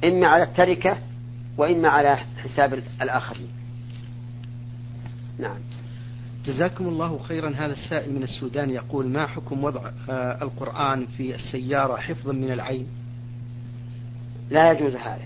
إما 0.04 0.28
على 0.28 0.44
التركة 0.44 0.98
وإما 1.58 1.90
على 1.90 2.16
حساب 2.16 2.74
الآخرين. 3.02 3.50
نعم. 5.40 5.60
جزاكم 6.46 6.88
الله 6.88 7.18
خيرا. 7.18 7.50
هذا 7.50 7.74
السائل 7.74 8.14
من 8.14 8.24
السودان 8.24 8.70
يقول 8.70 9.08
ما 9.08 9.28
حكم 9.28 9.64
وضع 9.64 9.82
آه، 10.10 10.38
القرآن 10.42 11.06
في 11.06 11.36
السيارة 11.36 11.96
حفظا 11.96 12.34
من 12.34 12.52
العين؟ 12.52 12.88
لا 14.50 14.72
يجوز 14.72 14.96
هذا. 14.96 15.26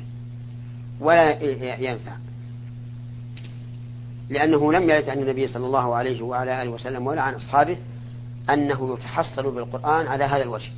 ولا 1.00 1.44
ينفع. 1.80 2.16
لأنه 4.30 4.74
لم 4.74 4.90
يرد 4.90 5.10
عن 5.10 5.20
النبي 5.20 5.48
صلى 5.48 5.66
الله 5.66 5.96
عليه 5.96 6.22
وعلى 6.22 6.62
آله 6.62 6.72
وسلم 6.72 7.08
ولا 7.08 7.22
عن 7.22 7.34
أصحابه 7.34 7.78
أنه 8.50 8.94
يتحصل 8.94 9.56
بالقرآن 9.56 10.08
على 10.08 10.24
هذا 10.24 10.44
الوجه. 10.44 10.72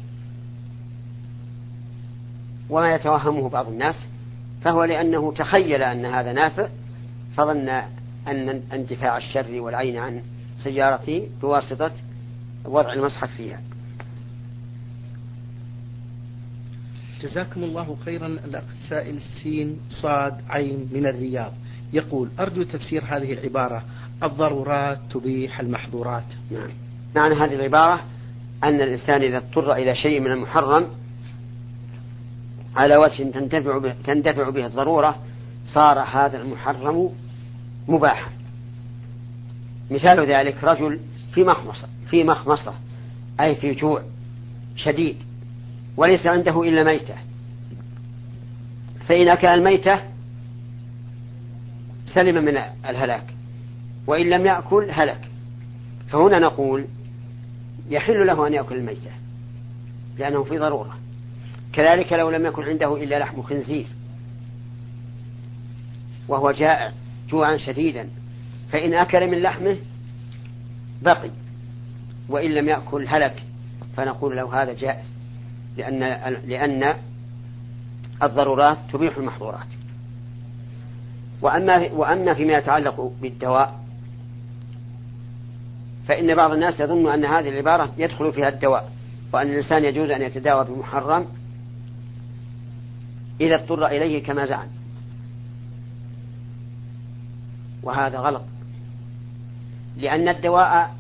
وما 2.69 2.95
يتوهمه 2.95 3.49
بعض 3.49 3.67
الناس 3.67 3.95
فهو 4.61 4.83
لأنه 4.83 5.33
تخيل 5.33 5.83
أن 5.83 6.05
هذا 6.05 6.33
نافع 6.33 6.67
فظن 7.37 7.69
أن 8.27 8.61
انتفاع 8.73 9.17
الشر 9.17 9.61
والعين 9.61 9.97
عن 9.97 10.21
سيارته 10.57 11.27
بواسطة 11.41 11.91
وضع 12.65 12.93
المصحف 12.93 13.31
فيها. 13.31 13.61
جزاكم 17.21 17.63
الله 17.63 17.97
خيرا. 18.05 18.27
الأخ 18.27 18.63
السائل 18.73 19.21
سين 19.43 19.79
صاد 19.89 20.41
عين 20.49 20.89
من 20.93 21.05
الرياض. 21.05 21.51
يقول 21.93 22.29
أرجو 22.39 22.63
تفسير 22.63 23.03
هذه 23.07 23.33
العبارة. 23.33 23.83
الضرورات 24.23 24.99
تبيح 25.11 25.59
المحظورات. 25.59 26.25
نعم. 26.51 26.69
معنى 27.15 27.35
هذه 27.35 27.53
العبارة 27.53 28.03
أن 28.63 28.81
الإنسان 28.81 29.21
إذا 29.21 29.37
اضطر 29.37 29.73
إلى 29.73 29.95
شيء 29.95 30.19
من 30.19 30.31
المحرم 30.31 30.87
على 32.75 32.97
وجه 32.97 33.23
تنتفع 33.23 33.77
به, 33.77 33.95
تندفع 34.03 34.49
به 34.49 34.65
الضرورة 34.65 35.15
صار 35.65 35.99
هذا 35.99 36.41
المحرم 36.41 37.09
مباحا. 37.87 38.31
مثال 39.91 40.19
ذلك 40.19 40.63
رجل 40.63 40.99
في 41.33 41.43
مخمصة 41.43 41.87
في 42.09 42.23
مخمصة 42.23 42.73
أي 43.39 43.55
في 43.55 43.71
جوع 43.71 44.03
شديد 44.75 45.17
وليس 45.97 46.27
عنده 46.27 46.63
إلا 46.63 46.83
ميتة. 46.83 47.15
فإن 49.07 49.27
أكل 49.27 49.47
الميتة 49.47 49.99
سلم 52.05 52.45
من 52.45 52.57
الهلاك 52.89 53.33
وإن 54.07 54.29
لم 54.29 54.45
يأكل 54.45 54.87
هلك. 54.91 55.31
فهنا 56.09 56.39
نقول 56.39 56.85
يحل 57.89 58.27
له 58.27 58.47
أن 58.47 58.53
يأكل 58.53 58.75
الميتة 58.75 59.11
لأنه 60.17 60.43
في 60.43 60.57
ضرورة. 60.57 61.04
كذلك 61.75 62.13
لو 62.13 62.29
لم 62.29 62.45
يكن 62.45 62.63
عنده 62.63 62.95
إلا 62.95 63.19
لحم 63.19 63.41
خنزير 63.41 63.87
وهو 66.27 66.51
جائع 66.51 66.91
جوعا 67.29 67.57
شديدا 67.57 68.09
فإن 68.71 68.93
أكل 68.93 69.27
من 69.27 69.41
لحمه 69.41 69.77
بقي 71.01 71.29
وإن 72.29 72.51
لم 72.51 72.69
يأكل 72.69 73.07
هلك 73.07 73.43
فنقول 73.97 74.35
له 74.35 74.61
هذا 74.61 74.73
جائز 74.73 75.15
لأن 75.77 75.99
لأن 76.47 76.93
الضرورات 78.23 78.77
تبيح 78.93 79.17
المحظورات. 79.17 79.67
وأما 81.41 81.91
وأما 81.91 82.33
فيما 82.33 82.53
يتعلق 82.53 83.11
بالدواء 83.21 83.79
فإن 86.07 86.35
بعض 86.35 86.51
الناس 86.51 86.79
يظن 86.79 87.13
أن 87.13 87.25
هذه 87.25 87.49
العبارة 87.49 87.93
يدخل 87.97 88.33
فيها 88.33 88.49
الدواء 88.49 88.91
وأن 89.33 89.47
الإنسان 89.47 89.85
يجوز 89.85 90.09
أن 90.09 90.21
يتداوى 90.21 90.65
بمحرم 90.65 91.27
إذا 93.41 93.55
اضطر 93.55 93.87
إليه 93.87 94.23
كما 94.23 94.45
زعم. 94.45 94.67
وهذا 97.83 98.19
غلط. 98.19 98.43
لأن 99.97 100.29
الدواء 100.29 100.95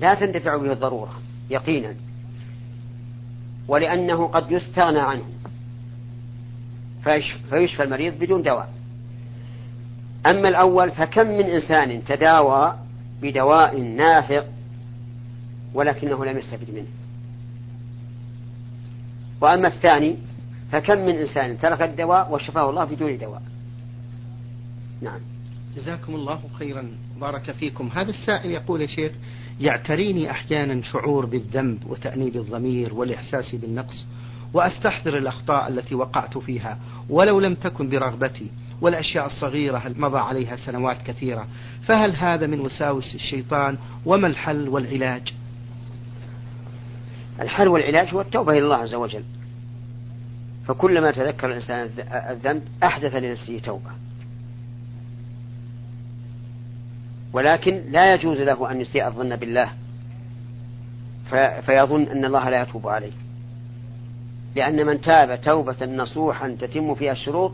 لا 0.00 0.14
تندفع 0.14 0.56
به 0.56 0.72
الضرورة 0.72 1.12
يقينا. 1.50 1.94
ولأنه 3.68 4.26
قد 4.26 4.52
يستغنى 4.52 5.00
عنه. 5.00 5.24
فيشفى 7.50 7.82
المريض 7.82 8.18
بدون 8.18 8.42
دواء. 8.42 8.72
أما 10.26 10.48
الأول 10.48 10.90
فكم 10.90 11.26
من 11.26 11.44
إنسان 11.44 12.04
تداوى 12.04 12.78
بدواء 13.22 13.80
نافع 13.80 14.44
ولكنه 15.74 16.24
لم 16.24 16.38
يستفد 16.38 16.70
منه؟ 16.70 16.86
وأما 19.40 19.68
الثاني 19.68 20.16
فكم 20.72 20.98
من 20.98 21.16
إنسان 21.16 21.58
ترك 21.58 21.82
الدواء 21.82 22.32
وشفاه 22.32 22.70
الله 22.70 22.84
بدون 22.84 23.18
دواء؟ 23.18 23.42
نعم. 25.02 25.20
جزاكم 25.76 26.14
الله 26.14 26.40
خيرا. 26.58 26.88
بارك 27.20 27.50
فيكم. 27.50 27.88
هذا 27.94 28.10
السائل 28.10 28.50
يقول 28.50 28.80
يا 28.80 28.86
شيخ 28.86 29.12
يعتريني 29.60 30.30
أحيانا 30.30 30.82
شعور 30.82 31.26
بالذنب 31.26 31.86
وتأنيب 31.86 32.36
الضمير 32.36 32.94
والإحساس 32.94 33.54
بالنقص 33.54 34.06
وأستحضر 34.54 35.18
الأخطاء 35.18 35.68
التي 35.68 35.94
وقعت 35.94 36.38
فيها 36.38 36.78
ولو 37.08 37.40
لم 37.40 37.54
تكن 37.54 37.88
برغبتي 37.88 38.50
والأشياء 38.80 39.26
الصغيرة 39.26 39.82
مضى 39.96 40.18
عليها 40.18 40.56
سنوات 40.56 41.02
كثيرة 41.02 41.46
فهل 41.86 42.16
هذا 42.16 42.46
من 42.46 42.60
وساوس 42.60 43.14
الشيطان؟ 43.14 43.78
وما 44.06 44.26
الحل 44.26 44.68
والعلاج؟ 44.68 45.34
الحل 47.40 47.68
والعلاج 47.68 48.14
هو 48.14 48.20
التوبة 48.20 48.52
إلى 48.52 48.64
الله 48.64 48.76
عز 48.76 48.94
وجل. 48.94 49.24
فكلما 50.66 51.10
تذكر 51.10 51.46
الإنسان 51.46 51.90
الذنب 52.30 52.62
أحدث 52.82 53.14
لنفسه 53.14 53.58
توبة. 53.58 53.90
ولكن 57.32 57.82
لا 57.88 58.14
يجوز 58.14 58.40
له 58.40 58.70
أن 58.70 58.80
يسيء 58.80 59.06
الظن 59.06 59.36
بالله. 59.36 59.72
فيظن 61.66 62.02
أن 62.02 62.24
الله 62.24 62.50
لا 62.50 62.62
يتوب 62.62 62.88
عليه. 62.88 63.12
لأن 64.54 64.86
من 64.86 65.00
تاب 65.00 65.40
توبة 65.40 65.86
نصوحا 65.86 66.56
تتم 66.60 66.94
فيها 66.94 67.12
الشروط 67.12 67.52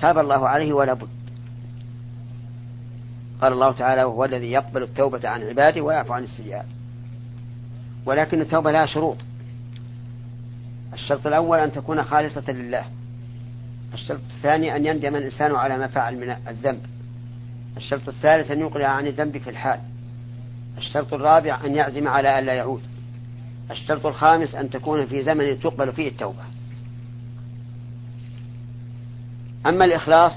تاب 0.00 0.18
الله 0.18 0.48
عليه 0.48 0.72
ولا 0.72 0.92
بد. 0.92 1.08
قال 3.40 3.52
الله 3.52 3.72
تعالى 3.72 4.04
وهو 4.04 4.24
الذي 4.24 4.50
يقبل 4.52 4.82
التوبة 4.82 5.28
عن 5.28 5.42
عباده 5.42 5.80
ويعفو 5.80 6.12
عن 6.12 6.22
السيئات. 6.22 6.66
ولكن 8.06 8.40
التوبة 8.40 8.72
لها 8.72 8.86
شروط. 8.86 9.16
الشرط 10.92 11.26
الأول 11.26 11.58
أن 11.58 11.72
تكون 11.72 12.04
خالصة 12.04 12.52
لله. 12.52 12.84
الشرط 13.94 14.20
الثاني 14.36 14.76
أن 14.76 14.86
يندم 14.86 15.16
الإنسان 15.16 15.54
على 15.54 15.78
ما 15.78 15.86
فعل 15.86 16.16
من 16.16 16.36
الذنب. 16.48 16.80
الشرط 17.76 18.08
الثالث 18.08 18.50
أن 18.50 18.60
يقلع 18.60 18.88
عن 18.88 19.06
الذنب 19.06 19.38
في 19.38 19.50
الحال. 19.50 19.80
الشرط 20.78 21.14
الرابع 21.14 21.64
أن 21.64 21.74
يعزم 21.74 22.08
على 22.08 22.38
ألا 22.38 22.52
يعود. 22.52 22.82
الشرط 23.70 24.06
الخامس 24.06 24.54
أن 24.54 24.70
تكون 24.70 25.06
في 25.06 25.22
زمن 25.22 25.60
تقبل 25.60 25.92
فيه 25.92 26.08
التوبة. 26.08 26.42
أما 29.66 29.84
الإخلاص 29.84 30.32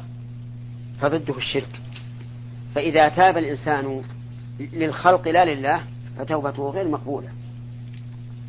فضده 1.02 1.38
الشرك. 1.38 1.82
فإذا 2.76 3.10
تاب 3.10 3.38
الإنسان 3.38 4.02
للخلق 4.60 5.28
لا 5.28 5.56
لله 5.56 5.82
فتوبته 6.18 6.70
غير 6.70 6.88
مقبولة. 6.88 7.30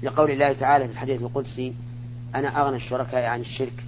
لقول 0.02 0.30
الله 0.30 0.52
تعالى 0.52 0.86
في 0.86 0.92
الحديث 0.92 1.22
القدسي 1.22 1.74
أنا 2.34 2.62
أغنى 2.62 2.76
الشركاء 2.76 3.24
عن 3.24 3.40
الشرك. 3.40 3.84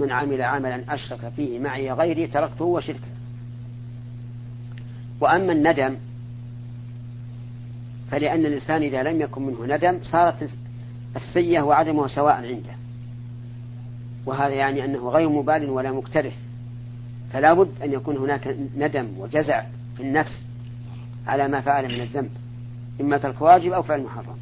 من 0.00 0.12
عمل 0.12 0.42
عملا 0.42 0.94
أشرك 0.94 1.32
فيه 1.36 1.58
معي 1.58 1.92
غيري 1.92 2.26
تركته 2.26 2.64
وشركه. 2.64 3.10
وأما 5.20 5.52
الندم 5.52 5.96
فلأن 8.10 8.46
الإنسان 8.46 8.82
إذا 8.82 9.02
لم 9.02 9.20
يكن 9.20 9.42
منه 9.42 9.76
ندم 9.76 9.98
صارت 10.02 10.50
السيئة 11.16 11.60
وعدمه 11.60 12.08
سواء 12.08 12.34
عنده. 12.34 12.74
وهذا 14.26 14.54
يعني 14.54 14.84
أنه 14.84 15.08
غير 15.08 15.28
مبال 15.28 15.70
ولا 15.70 15.92
مكترث. 15.92 16.36
فلا 17.32 17.52
بد 17.52 17.82
أن 17.82 17.92
يكون 17.92 18.16
هناك 18.16 18.56
ندم 18.76 19.08
وجزع 19.18 19.62
في 19.96 20.02
النفس 20.02 20.46
على 21.26 21.48
ما 21.48 21.60
فعل 21.60 21.84
من 21.84 22.00
الذنب 22.00 22.30
إما 23.00 23.18
ترك 23.18 23.40
واجب 23.40 23.72
أو 23.72 23.82
فعل 23.82 24.02
محرم. 24.02 24.36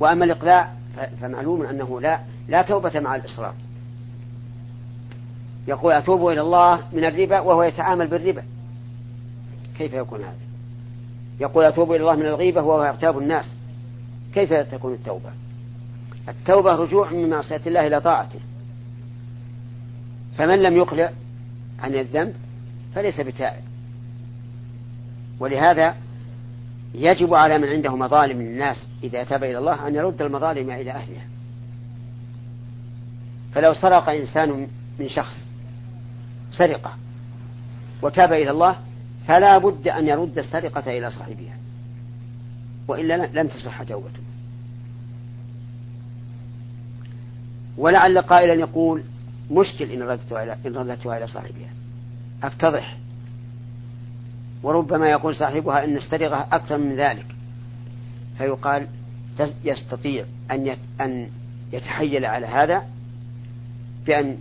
وأما 0.00 0.24
الإقلاع 0.24 0.75
فمعلوم 1.20 1.62
أنه 1.62 2.00
لا 2.00 2.20
لا 2.48 2.62
توبة 2.62 3.00
مع 3.00 3.16
الإصرار. 3.16 3.54
يقول 5.68 5.92
أتوب 5.92 6.28
إلى 6.28 6.40
الله 6.40 6.82
من 6.92 7.04
الربا 7.04 7.40
وهو 7.40 7.62
يتعامل 7.62 8.06
بالربا. 8.06 8.42
كيف 9.78 9.92
يكون 9.92 10.20
هذا؟ 10.20 10.36
يقول 11.40 11.64
أتوب 11.64 11.92
إلى 11.92 12.00
الله 12.00 12.14
من 12.14 12.26
الغيبة 12.26 12.62
وهو 12.62 12.84
يغتاب 12.84 13.18
الناس. 13.18 13.54
كيف 14.34 14.52
تكون 14.52 14.92
التوبة؟ 14.92 15.30
التوبة 16.28 16.74
رجوع 16.74 17.10
من 17.10 17.30
معصية 17.30 17.60
الله 17.66 17.86
إلى 17.86 18.00
طاعته. 18.00 18.40
فمن 20.38 20.62
لم 20.62 20.76
يقلع 20.76 21.12
عن 21.78 21.94
الذنب 21.94 22.34
فليس 22.94 23.20
بتائب. 23.20 23.62
ولهذا 25.40 25.94
يجب 26.96 27.34
على 27.34 27.58
من 27.58 27.68
عنده 27.68 27.96
مظالم 27.96 28.42
للناس 28.42 28.88
إذا 29.02 29.24
تاب 29.24 29.44
إلى 29.44 29.58
الله 29.58 29.88
أن 29.88 29.94
يرد 29.94 30.22
المظالم 30.22 30.70
إلى 30.70 30.90
أهلها 30.90 31.26
فلو 33.54 33.74
سرق 33.74 34.08
إنسان 34.08 34.68
من 34.98 35.08
شخص 35.08 35.34
سرقة 36.52 36.92
وتاب 38.02 38.32
إلى 38.32 38.50
الله 38.50 38.76
فلا 39.26 39.58
بد 39.58 39.88
أن 39.88 40.06
يرد 40.06 40.38
السرقة 40.38 40.98
إلى 40.98 41.10
صاحبها 41.10 41.56
وإلا 42.88 43.26
لم 43.26 43.48
تصح 43.48 43.82
توبته. 43.82 44.20
ولعل 47.78 48.18
قائلا 48.18 48.54
يقول 48.54 49.02
مشكل 49.50 49.90
إن 49.90 50.02
رددتها 50.02 50.42
إلى, 50.42 50.56
إن 50.66 50.76
رددتها 50.76 51.18
إلى 51.18 51.26
صاحبها. 51.26 51.70
أفتضح. 52.42 52.96
وربما 54.62 55.10
يقول 55.10 55.34
صاحبها 55.36 55.84
إن 55.84 55.96
السرقة 55.96 56.46
أكثر 56.52 56.78
من 56.78 56.96
ذلك. 56.96 57.26
فيقال 58.38 58.86
يستطيع 59.64 60.24
أن 60.50 60.76
أن 61.00 61.28
يتحيل 61.72 62.24
على 62.24 62.46
هذا 62.46 62.86
بأن 64.06 64.38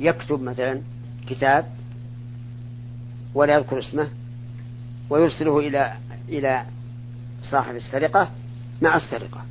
يكتب 0.00 0.42
مثلا 0.42 0.80
كتاب 1.26 1.66
ولا 3.34 3.54
يذكر 3.54 3.78
اسمه 3.78 4.08
ويرسله 5.10 5.58
إلى 5.58 5.92
إلى 6.28 6.64
صاحب 7.42 7.76
السرقة 7.76 8.30
مع 8.82 8.96
السرقة 8.96 9.44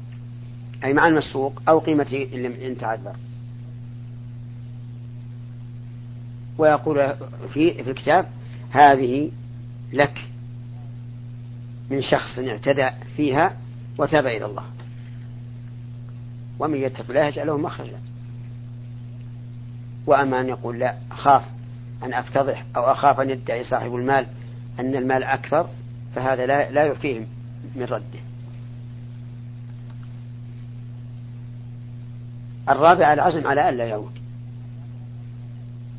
أي 0.84 0.94
مع 0.94 1.08
المسروق 1.08 1.62
أو 1.70 1.80
قيمته 1.80 2.30
إن 2.68 2.78
تعذر. 2.78 3.16
ويقول 6.58 7.14
في 7.54 7.84
في 7.84 7.92
الكتاب 7.92 8.28
هذه 8.70 9.32
لك 9.94 10.22
من 11.90 12.02
شخص 12.02 12.40
اعتدى 12.40 12.90
فيها 13.16 13.58
وتاب 13.98 14.26
إلى 14.26 14.46
الله. 14.46 14.66
ومن 16.60 16.78
يتق 16.78 17.10
الله 17.10 17.26
يجعله 17.26 17.58
مخرجا. 17.58 18.00
وأما 20.08 20.42
أن 20.42 20.50
يقول 20.50 20.80
لا 20.80 20.96
أخاف 21.12 21.44
أن 22.04 22.14
أفتضح 22.14 22.66
أو 22.76 22.84
أخاف 22.84 23.20
أن 23.20 23.30
يدعي 23.30 23.64
صاحب 23.64 23.96
المال 23.96 24.28
أن 24.80 24.96
المال 24.96 25.24
أكثر 25.24 25.70
فهذا 26.16 26.46
لا, 26.46 26.72
لا 26.72 26.86
يعفيه 26.86 27.20
من 27.76 27.84
رده. 27.84 28.20
الرابع 32.70 33.14
العزم 33.14 33.48
على 33.48 33.70
ألا 33.70 33.86
يعود. 33.86 34.12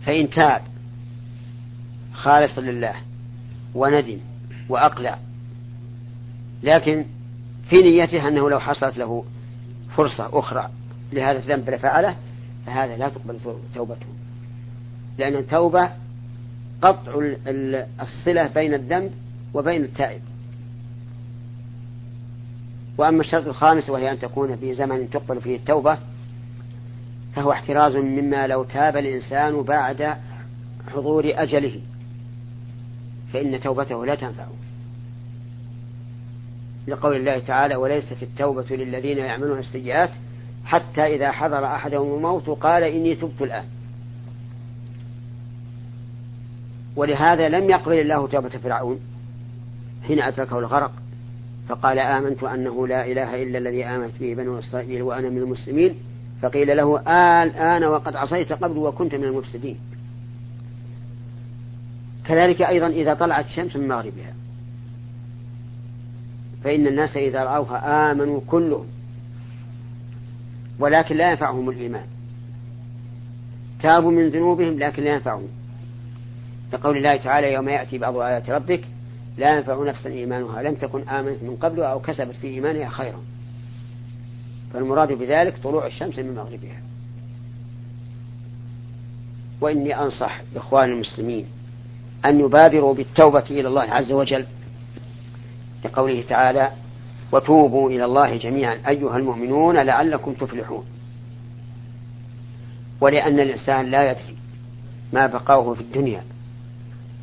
فإن 0.07 0.31
تاب 0.31 0.63
خالصا 2.13 2.61
لله 2.61 2.95
وندم 3.75 4.19
وأقلع. 4.69 5.19
لكن 6.63 7.05
في 7.69 7.77
نيته 7.83 8.29
أنه 8.29 8.51
لو 8.51 8.61
حصلت 8.61 8.99
له 8.99 9.25
فرصة 9.97 10.39
أخرى 10.39 10.71
لهذا 11.13 11.39
الذنب 11.39 11.71
لفعله 11.71 12.17
فهذا 12.67 12.97
لا 12.97 13.09
تقبل 13.09 13.39
توبته. 13.75 14.07
لأن 15.19 15.37
التوبة 15.37 15.91
قطع 16.83 17.35
الصلة 18.01 18.47
بين 18.47 18.75
الذنب 18.75 19.13
وبين 19.55 19.85
التائب. 19.85 20.21
وأما 22.99 23.21
الشرط 23.21 23.47
الخامس 23.47 23.91
وهي 23.91 24.13
أن 24.13 24.19
تكون 24.19 24.57
في 24.57 24.75
زمن 24.75 25.11
تقبل 25.11 25.41
فيه 25.41 25.57
التوبة 25.57 25.99
فهو 27.35 27.53
احتراز 27.53 27.97
مما 27.97 28.47
لو 28.47 28.65
تاب 28.65 28.97
الإنسان 28.97 29.63
بعد 29.63 30.17
حضور 30.93 31.25
أجله. 31.27 31.81
فإن 33.33 33.61
توبته 33.61 34.07
لا 34.07 34.15
تنفع. 34.15 34.47
لقول 36.87 37.17
الله 37.17 37.39
تعالى 37.39 37.77
وليست 37.77 38.23
التوبة 38.23 38.77
للذين 38.77 39.19
يعملون 39.19 39.59
السيئات 39.59 40.11
حتى 40.65 41.07
إذا 41.17 41.31
حضر 41.31 41.65
أحدهم 41.65 42.15
الموت 42.15 42.51
قال 42.51 42.83
إني 42.83 43.15
تبت 43.15 43.43
الآن 43.43 43.65
ولهذا 46.97 47.49
لم 47.49 47.71
يقبل 47.71 48.01
الله 48.01 48.29
توبة 48.29 48.49
فرعون 48.49 49.01
حين 50.07 50.23
أدركه 50.23 50.59
الغرق 50.59 50.93
فقال 51.69 51.99
آمنت 51.99 52.43
أنه 52.43 52.87
لا 52.87 53.07
إله 53.07 53.43
إلا 53.43 53.59
الذي 53.59 53.85
آمنت 53.85 54.21
به 54.21 54.35
بنو 54.35 54.59
إسرائيل 54.59 55.03
وأنا 55.03 55.31
من 55.31 55.39
المسلمين 55.39 55.95
فقيل 56.43 56.77
له 56.77 57.01
الآن 57.43 57.85
وقد 57.85 58.17
عصيت 58.17 58.53
قبل 58.53 58.79
وكنت 58.79 59.15
من 59.15 59.25
المفسدين 59.25 59.79
كذلك 62.27 62.63
أيضا 62.63 62.87
إذا 62.87 63.15
طلعت 63.15 63.45
الشمس 63.45 63.77
من 63.77 63.89
مغربها. 63.89 64.35
فإن 66.65 66.87
الناس 66.87 67.17
إذا 67.17 67.45
رأوها 67.45 68.13
آمنوا 68.13 68.41
كلهم 68.47 68.87
ولكن 70.79 71.17
لا 71.17 71.31
ينفعهم 71.31 71.71
الإيمان. 71.71 72.07
تابوا 73.81 74.11
من 74.11 74.29
ذنوبهم 74.29 74.79
لكن 74.79 75.03
لا 75.03 75.13
ينفعهم. 75.13 75.49
لقول 76.73 76.97
الله 76.97 77.17
تعالى 77.17 77.53
يوم 77.53 77.69
يأتي 77.69 77.99
بعض 77.99 78.17
آيات 78.17 78.51
ربك 78.51 78.85
لا 79.39 79.57
ينفع 79.57 79.85
نفسا 79.85 80.11
إيمانها. 80.11 80.63
لم 80.63 80.75
تكن 80.75 81.09
آمنت 81.09 81.43
من 81.43 81.57
قبل 81.57 81.83
أو 81.83 82.01
كسبت 82.01 82.37
في 82.37 82.47
إيمانها 82.47 82.89
خيرا. 82.89 83.21
فالمراد 84.73 85.13
بذلك 85.13 85.59
طلوع 85.63 85.87
الشمس 85.87 86.19
من 86.19 86.35
مغربها. 86.35 86.83
وإني 89.61 90.01
أنصح 90.01 90.41
إخوان 90.57 90.91
المسلمين 90.91 91.47
أن 92.25 92.41
يبادروا 92.41 92.95
بالتوبة 92.95 93.45
إلى 93.51 93.69
الله 93.69 93.83
عز 93.83 94.13
وجل 94.13 94.47
لقوله 95.85 96.23
تعالى 96.23 96.71
وتوبوا 97.33 97.91
إلى 97.91 98.05
الله 98.05 98.37
جميعا 98.37 98.79
أيها 98.89 99.17
المؤمنون 99.17 99.77
لعلكم 99.77 100.33
تفلحون. 100.33 100.85
ولأن 103.01 103.41
الإنسان 103.41 103.87
لا 103.87 104.11
يدري 104.11 104.37
ما 105.13 105.27
بقاه 105.27 105.75
في 105.75 105.81
الدنيا 105.81 106.25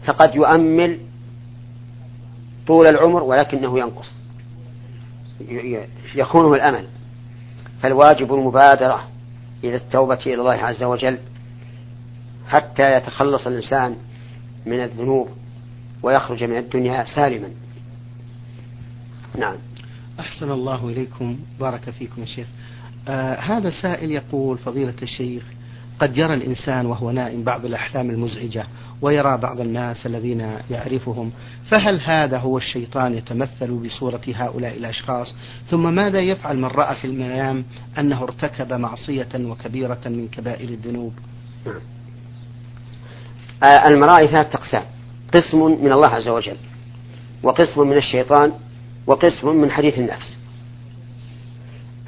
فقد 0.05 0.35
يؤمل 0.35 0.99
طول 2.67 2.88
العمر 2.88 3.23
ولكنه 3.23 3.79
ينقص 3.79 4.13
يخونه 6.15 6.53
الأمل. 6.53 6.85
فالواجب 7.81 8.33
المبادرة 8.33 9.07
إلى 9.63 9.75
التوبة 9.75 10.19
إلى 10.25 10.35
الله 10.35 10.53
عز 10.53 10.83
وجل 10.83 11.17
حتى 12.47 12.95
يتخلص 12.95 13.47
الإنسان 13.47 13.95
من 14.65 14.84
الذنوب 14.84 15.30
ويخرج 16.04 16.43
من 16.43 16.58
الدنيا 16.58 17.06
سالما. 17.15 17.50
نعم. 19.38 19.56
أحسن 20.19 20.52
الله 20.52 20.89
إليكم. 20.89 21.39
بارك 21.60 21.89
فيكم 21.89 22.22
يا 22.22 22.26
شيخ. 22.26 22.48
آه 23.08 23.36
هذا 23.36 23.69
سائل 23.69 24.12
يقول 24.12 24.58
فضيلة 24.58 24.95
الشيخ 25.02 25.43
قد 26.00 26.17
يرى 26.17 26.34
الإنسان 26.34 26.86
وهو 26.86 27.12
نائم 27.12 27.43
بعض 27.43 27.65
الأحلام 27.65 28.10
المزعجة 28.10 28.65
ويرى 29.02 29.38
بعض 29.38 29.62
الناس 29.62 30.06
الذين 30.06 30.58
يعرفهم 30.72 31.32
فهل 31.65 32.02
هذا 32.02 32.38
هو 32.38 32.58
الشيطان 32.58 33.13
يتمثل 33.13 33.72
بصورة 33.72 34.22
هؤلاء 34.34 34.78
الأشخاص؟ 34.78 35.36
ثم 35.69 35.93
ماذا 35.93 36.19
يفعل 36.19 36.58
من 36.58 36.65
رأى 36.65 36.95
في 36.95 37.08
المنام 37.08 37.65
أنه 37.98 38.24
ارتكب 38.24 38.74
معصية 38.74 39.28
وكبيرة 39.36 40.02
من 40.06 40.28
كبائر 40.28 40.69
الذنوب؟ 40.69 41.13
آه، 41.67 41.98
المرائي 43.63 44.28
ثلاث 44.28 44.56
أقسام 44.56 44.84
قسم 45.34 45.84
من 45.84 45.91
الله 45.91 46.08
عز 46.08 46.28
وجل 46.28 46.58
وقسم 47.43 47.88
من 47.88 47.98
الشيطان 47.98 48.54
وقسم 49.08 49.50
من 49.50 49.72
حديث 49.72 49.98
النفس. 49.98 50.38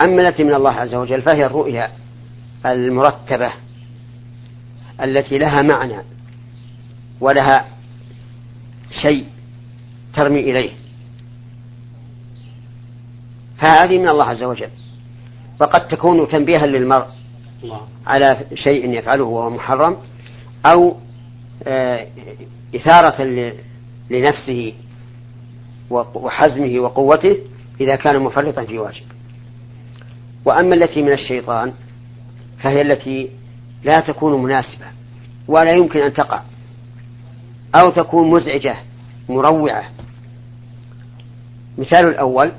أما 0.05 0.27
التي 0.27 0.43
من 0.43 0.53
الله 0.53 0.71
عز 0.71 0.95
وجل 0.95 1.21
فهي 1.21 1.45
الرؤيا 1.45 1.91
المرتبة 2.65 3.51
التي 5.01 5.37
لها 5.37 5.61
معنى 5.61 5.97
ولها 7.21 7.65
شيء 9.01 9.25
ترمي 10.15 10.39
إليه. 10.39 10.71
فهذه 13.57 13.97
من 13.97 14.09
الله 14.09 14.25
عز 14.25 14.43
وجل. 14.43 14.69
وقد 15.61 15.87
تكون 15.87 16.27
تنبيها 16.27 16.65
للمرء 16.65 17.07
على 18.07 18.45
شيء 18.53 18.89
يفعله 18.89 19.23
وهو 19.23 19.49
محرم 19.49 19.97
أو 20.65 20.89
آه، 20.89 21.10
إثارة 22.75 23.21
لنفسه 24.09 24.73
وحزمه 25.89 26.79
وقوته 26.79 27.37
إذا 27.81 27.95
كان 27.95 28.19
مفرطا 28.19 28.65
في 28.65 28.77
واجب. 28.77 29.05
وأما 30.45 30.75
التي 30.75 31.01
من 31.01 31.11
الشيطان 31.11 31.73
فهي 32.59 32.81
التي 32.81 33.29
لا 33.83 33.99
تكون 33.99 34.43
مناسبة 34.43 34.85
ولا 35.47 35.71
يمكن 35.71 35.99
أن 35.99 36.13
تقع 36.13 36.41
أو 37.75 37.89
تكون 37.89 38.29
مزعجة 38.29 38.75
مروعة. 39.29 39.89
مثال 41.77 42.07
الأول 42.07 42.51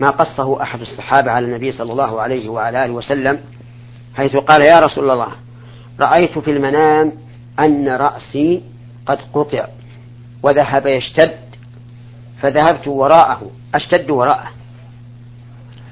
ما 0.00 0.10
قصه 0.10 0.62
أحد 0.62 0.80
الصحابة 0.80 1.30
على 1.30 1.46
النبي 1.46 1.72
صلى 1.72 1.92
الله 1.92 2.20
عليه 2.20 2.48
وعلى 2.48 2.84
آله 2.84 2.92
وسلم 2.92 3.40
حيث 4.14 4.36
قال 4.36 4.62
يا 4.62 4.80
رسول 4.80 5.10
الله 5.10 5.32
رأيت 6.00 6.38
في 6.38 6.50
المنام 6.50 7.12
أن 7.58 7.88
رأسي 7.88 8.62
قد 9.06 9.18
قطع 9.34 9.66
وذهب 10.42 10.86
يشتد 10.86 11.38
فذهبت 12.40 12.88
وراءه 12.88 13.50
أشتد 13.74 14.10
وراءه. 14.10 14.50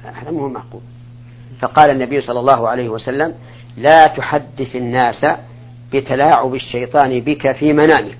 هذا 0.03 0.31
مو 0.31 0.49
معقول. 0.49 0.81
فقال 1.59 1.89
النبي 1.89 2.21
صلى 2.21 2.39
الله 2.39 2.69
عليه 2.69 2.89
وسلم 2.89 3.33
لا 3.77 4.07
تحدث 4.07 4.75
الناس 4.75 5.25
بتلاعب 5.93 6.55
الشيطان 6.55 7.19
بك 7.19 7.51
في 7.51 7.73
منامك. 7.73 8.17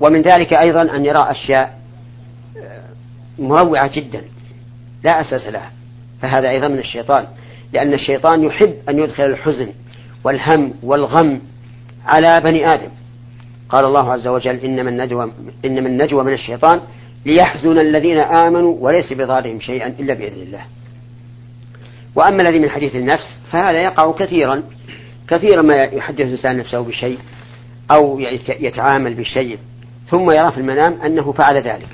ومن 0.00 0.22
ذلك 0.22 0.52
أيضا 0.52 0.96
أن 0.96 1.04
يرى 1.04 1.30
أشياء 1.30 1.78
مروعة 3.38 3.90
جدا 3.94 4.24
لا 5.04 5.20
أساس 5.20 5.46
لها 5.46 5.72
فهذا 6.22 6.50
أيضا 6.50 6.68
من 6.68 6.78
الشيطان. 6.78 7.26
لأن 7.72 7.94
الشيطان 7.94 8.44
يحب 8.44 8.74
أن 8.88 8.98
يدخل 8.98 9.24
الحزن 9.24 9.68
والهم 10.24 10.74
والغم 10.82 11.40
على 12.06 12.40
بني 12.40 12.64
آدم. 12.64 12.88
قال 13.68 13.84
الله 13.84 14.12
عز 14.12 14.26
وجل 14.26 14.56
إنما 14.56 14.90
النجوى, 14.90 15.32
إنما 15.64 15.88
النجوى 15.88 16.24
من 16.24 16.32
الشيطان 16.32 16.80
ليحزن 17.26 17.78
الذين 17.78 18.20
آمنوا 18.20 18.76
وليس 18.80 19.12
بضارهم 19.12 19.60
شيئا 19.60 19.86
إلا 19.86 20.14
بإذن 20.14 20.42
الله. 20.42 20.62
وأما 22.14 22.42
الذي 22.42 22.58
من 22.58 22.70
حديث 22.70 22.94
النفس 22.94 23.36
فهذا 23.52 23.82
يقع 23.82 24.12
كثيرا 24.12 24.62
كثيرا 25.28 25.62
ما 25.62 25.74
يحدث 25.74 26.20
الإنسان 26.20 26.56
نفسه 26.56 26.80
بشيء 26.80 27.18
أو 27.90 28.20
يتعامل 28.60 29.14
بشيء 29.14 29.58
ثم 30.06 30.30
يرى 30.30 30.52
في 30.52 30.58
المنام 30.58 31.00
أنه 31.00 31.32
فعل 31.32 31.56
ذلك. 31.56 31.88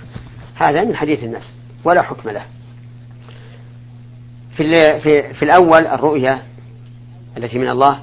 هذا 0.55 0.85
من 0.85 0.97
حديث 0.97 1.25
النفس 1.25 1.57
ولا 1.85 2.03
حكم 2.03 2.31
له. 2.31 2.43
في, 4.57 5.01
في, 5.01 5.35
في 5.35 5.43
الأول 5.45 5.87
الرؤيا 5.87 6.43
التي 7.37 7.59
من 7.59 7.69
الله 7.69 7.99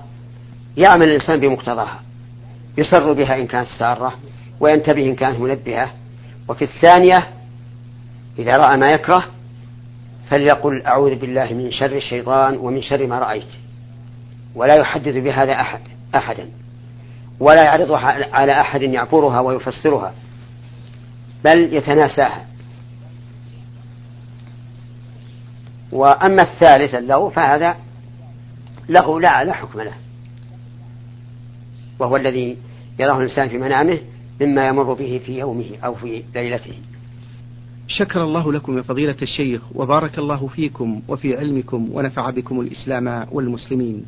يعمل 0.78 1.04
الإنسان 1.04 1.40
بمقتضاها 1.40 2.00
يسر 2.78 3.14
بها 3.14 3.36
إن 3.36 3.48
كانت 3.48 3.68
سارة 3.80 4.14
وينتبه 4.60 5.06
إن 5.06 5.16
كانت 5.16 5.40
منبهة 5.40 5.92
وفي 6.48 6.62
الثانية 6.62 7.28
إذا 8.40 8.52
رأى 8.52 8.78
ما 8.78 8.88
يكره 8.92 9.26
فليقل 10.30 10.82
أعوذ 10.86 11.16
بالله 11.16 11.54
من 11.54 11.72
شر 11.72 11.96
الشيطان 11.96 12.58
ومن 12.58 12.82
شر 12.82 13.08
ما 13.08 13.20
رأيت. 13.20 13.48
ولا 14.56 14.76
يحدث 14.76 15.18
بهذا 15.18 15.54
أحد 15.54 15.80
أحدا. 16.16 16.50
ولا 17.40 17.64
يعرضها 17.64 18.36
على 18.36 18.62
أحد 18.62 18.82
يعبرها 18.82 19.40
ويفسرها 19.40 20.14
بل 21.44 21.74
يتناساها. 21.74 22.46
وأما 25.92 26.42
الثالث 26.42 26.96
اللغو 26.96 27.30
فهذا 27.30 27.76
لغو 28.90 29.20
لا 29.20 29.44
لا 29.44 29.54
حكم 29.54 29.82
له. 29.82 29.94
وهو 32.00 32.16
الذي 32.16 32.58
يراه 33.00 33.18
الإنسان 33.18 33.50
في 33.50 33.58
منامه 33.58 34.00
مما 34.42 34.68
يمر 34.68 34.94
به 34.94 35.22
في 35.26 35.40
يومه 35.40 35.78
أو 35.86 35.96
في 35.96 36.24
ليلته. 36.36 36.74
شكر 37.88 38.24
الله 38.24 38.54
لكم 38.54 38.78
يا 38.78 38.82
فضيلة 38.82 39.18
الشيخ 39.22 39.62
وبارك 39.76 40.20
الله 40.20 40.48
فيكم 40.48 41.02
وفي 41.08 41.38
علمكم 41.38 41.90
ونفع 41.92 42.30
بكم 42.30 42.62
الإسلام 42.62 43.28
والمسلمين. 43.32 44.06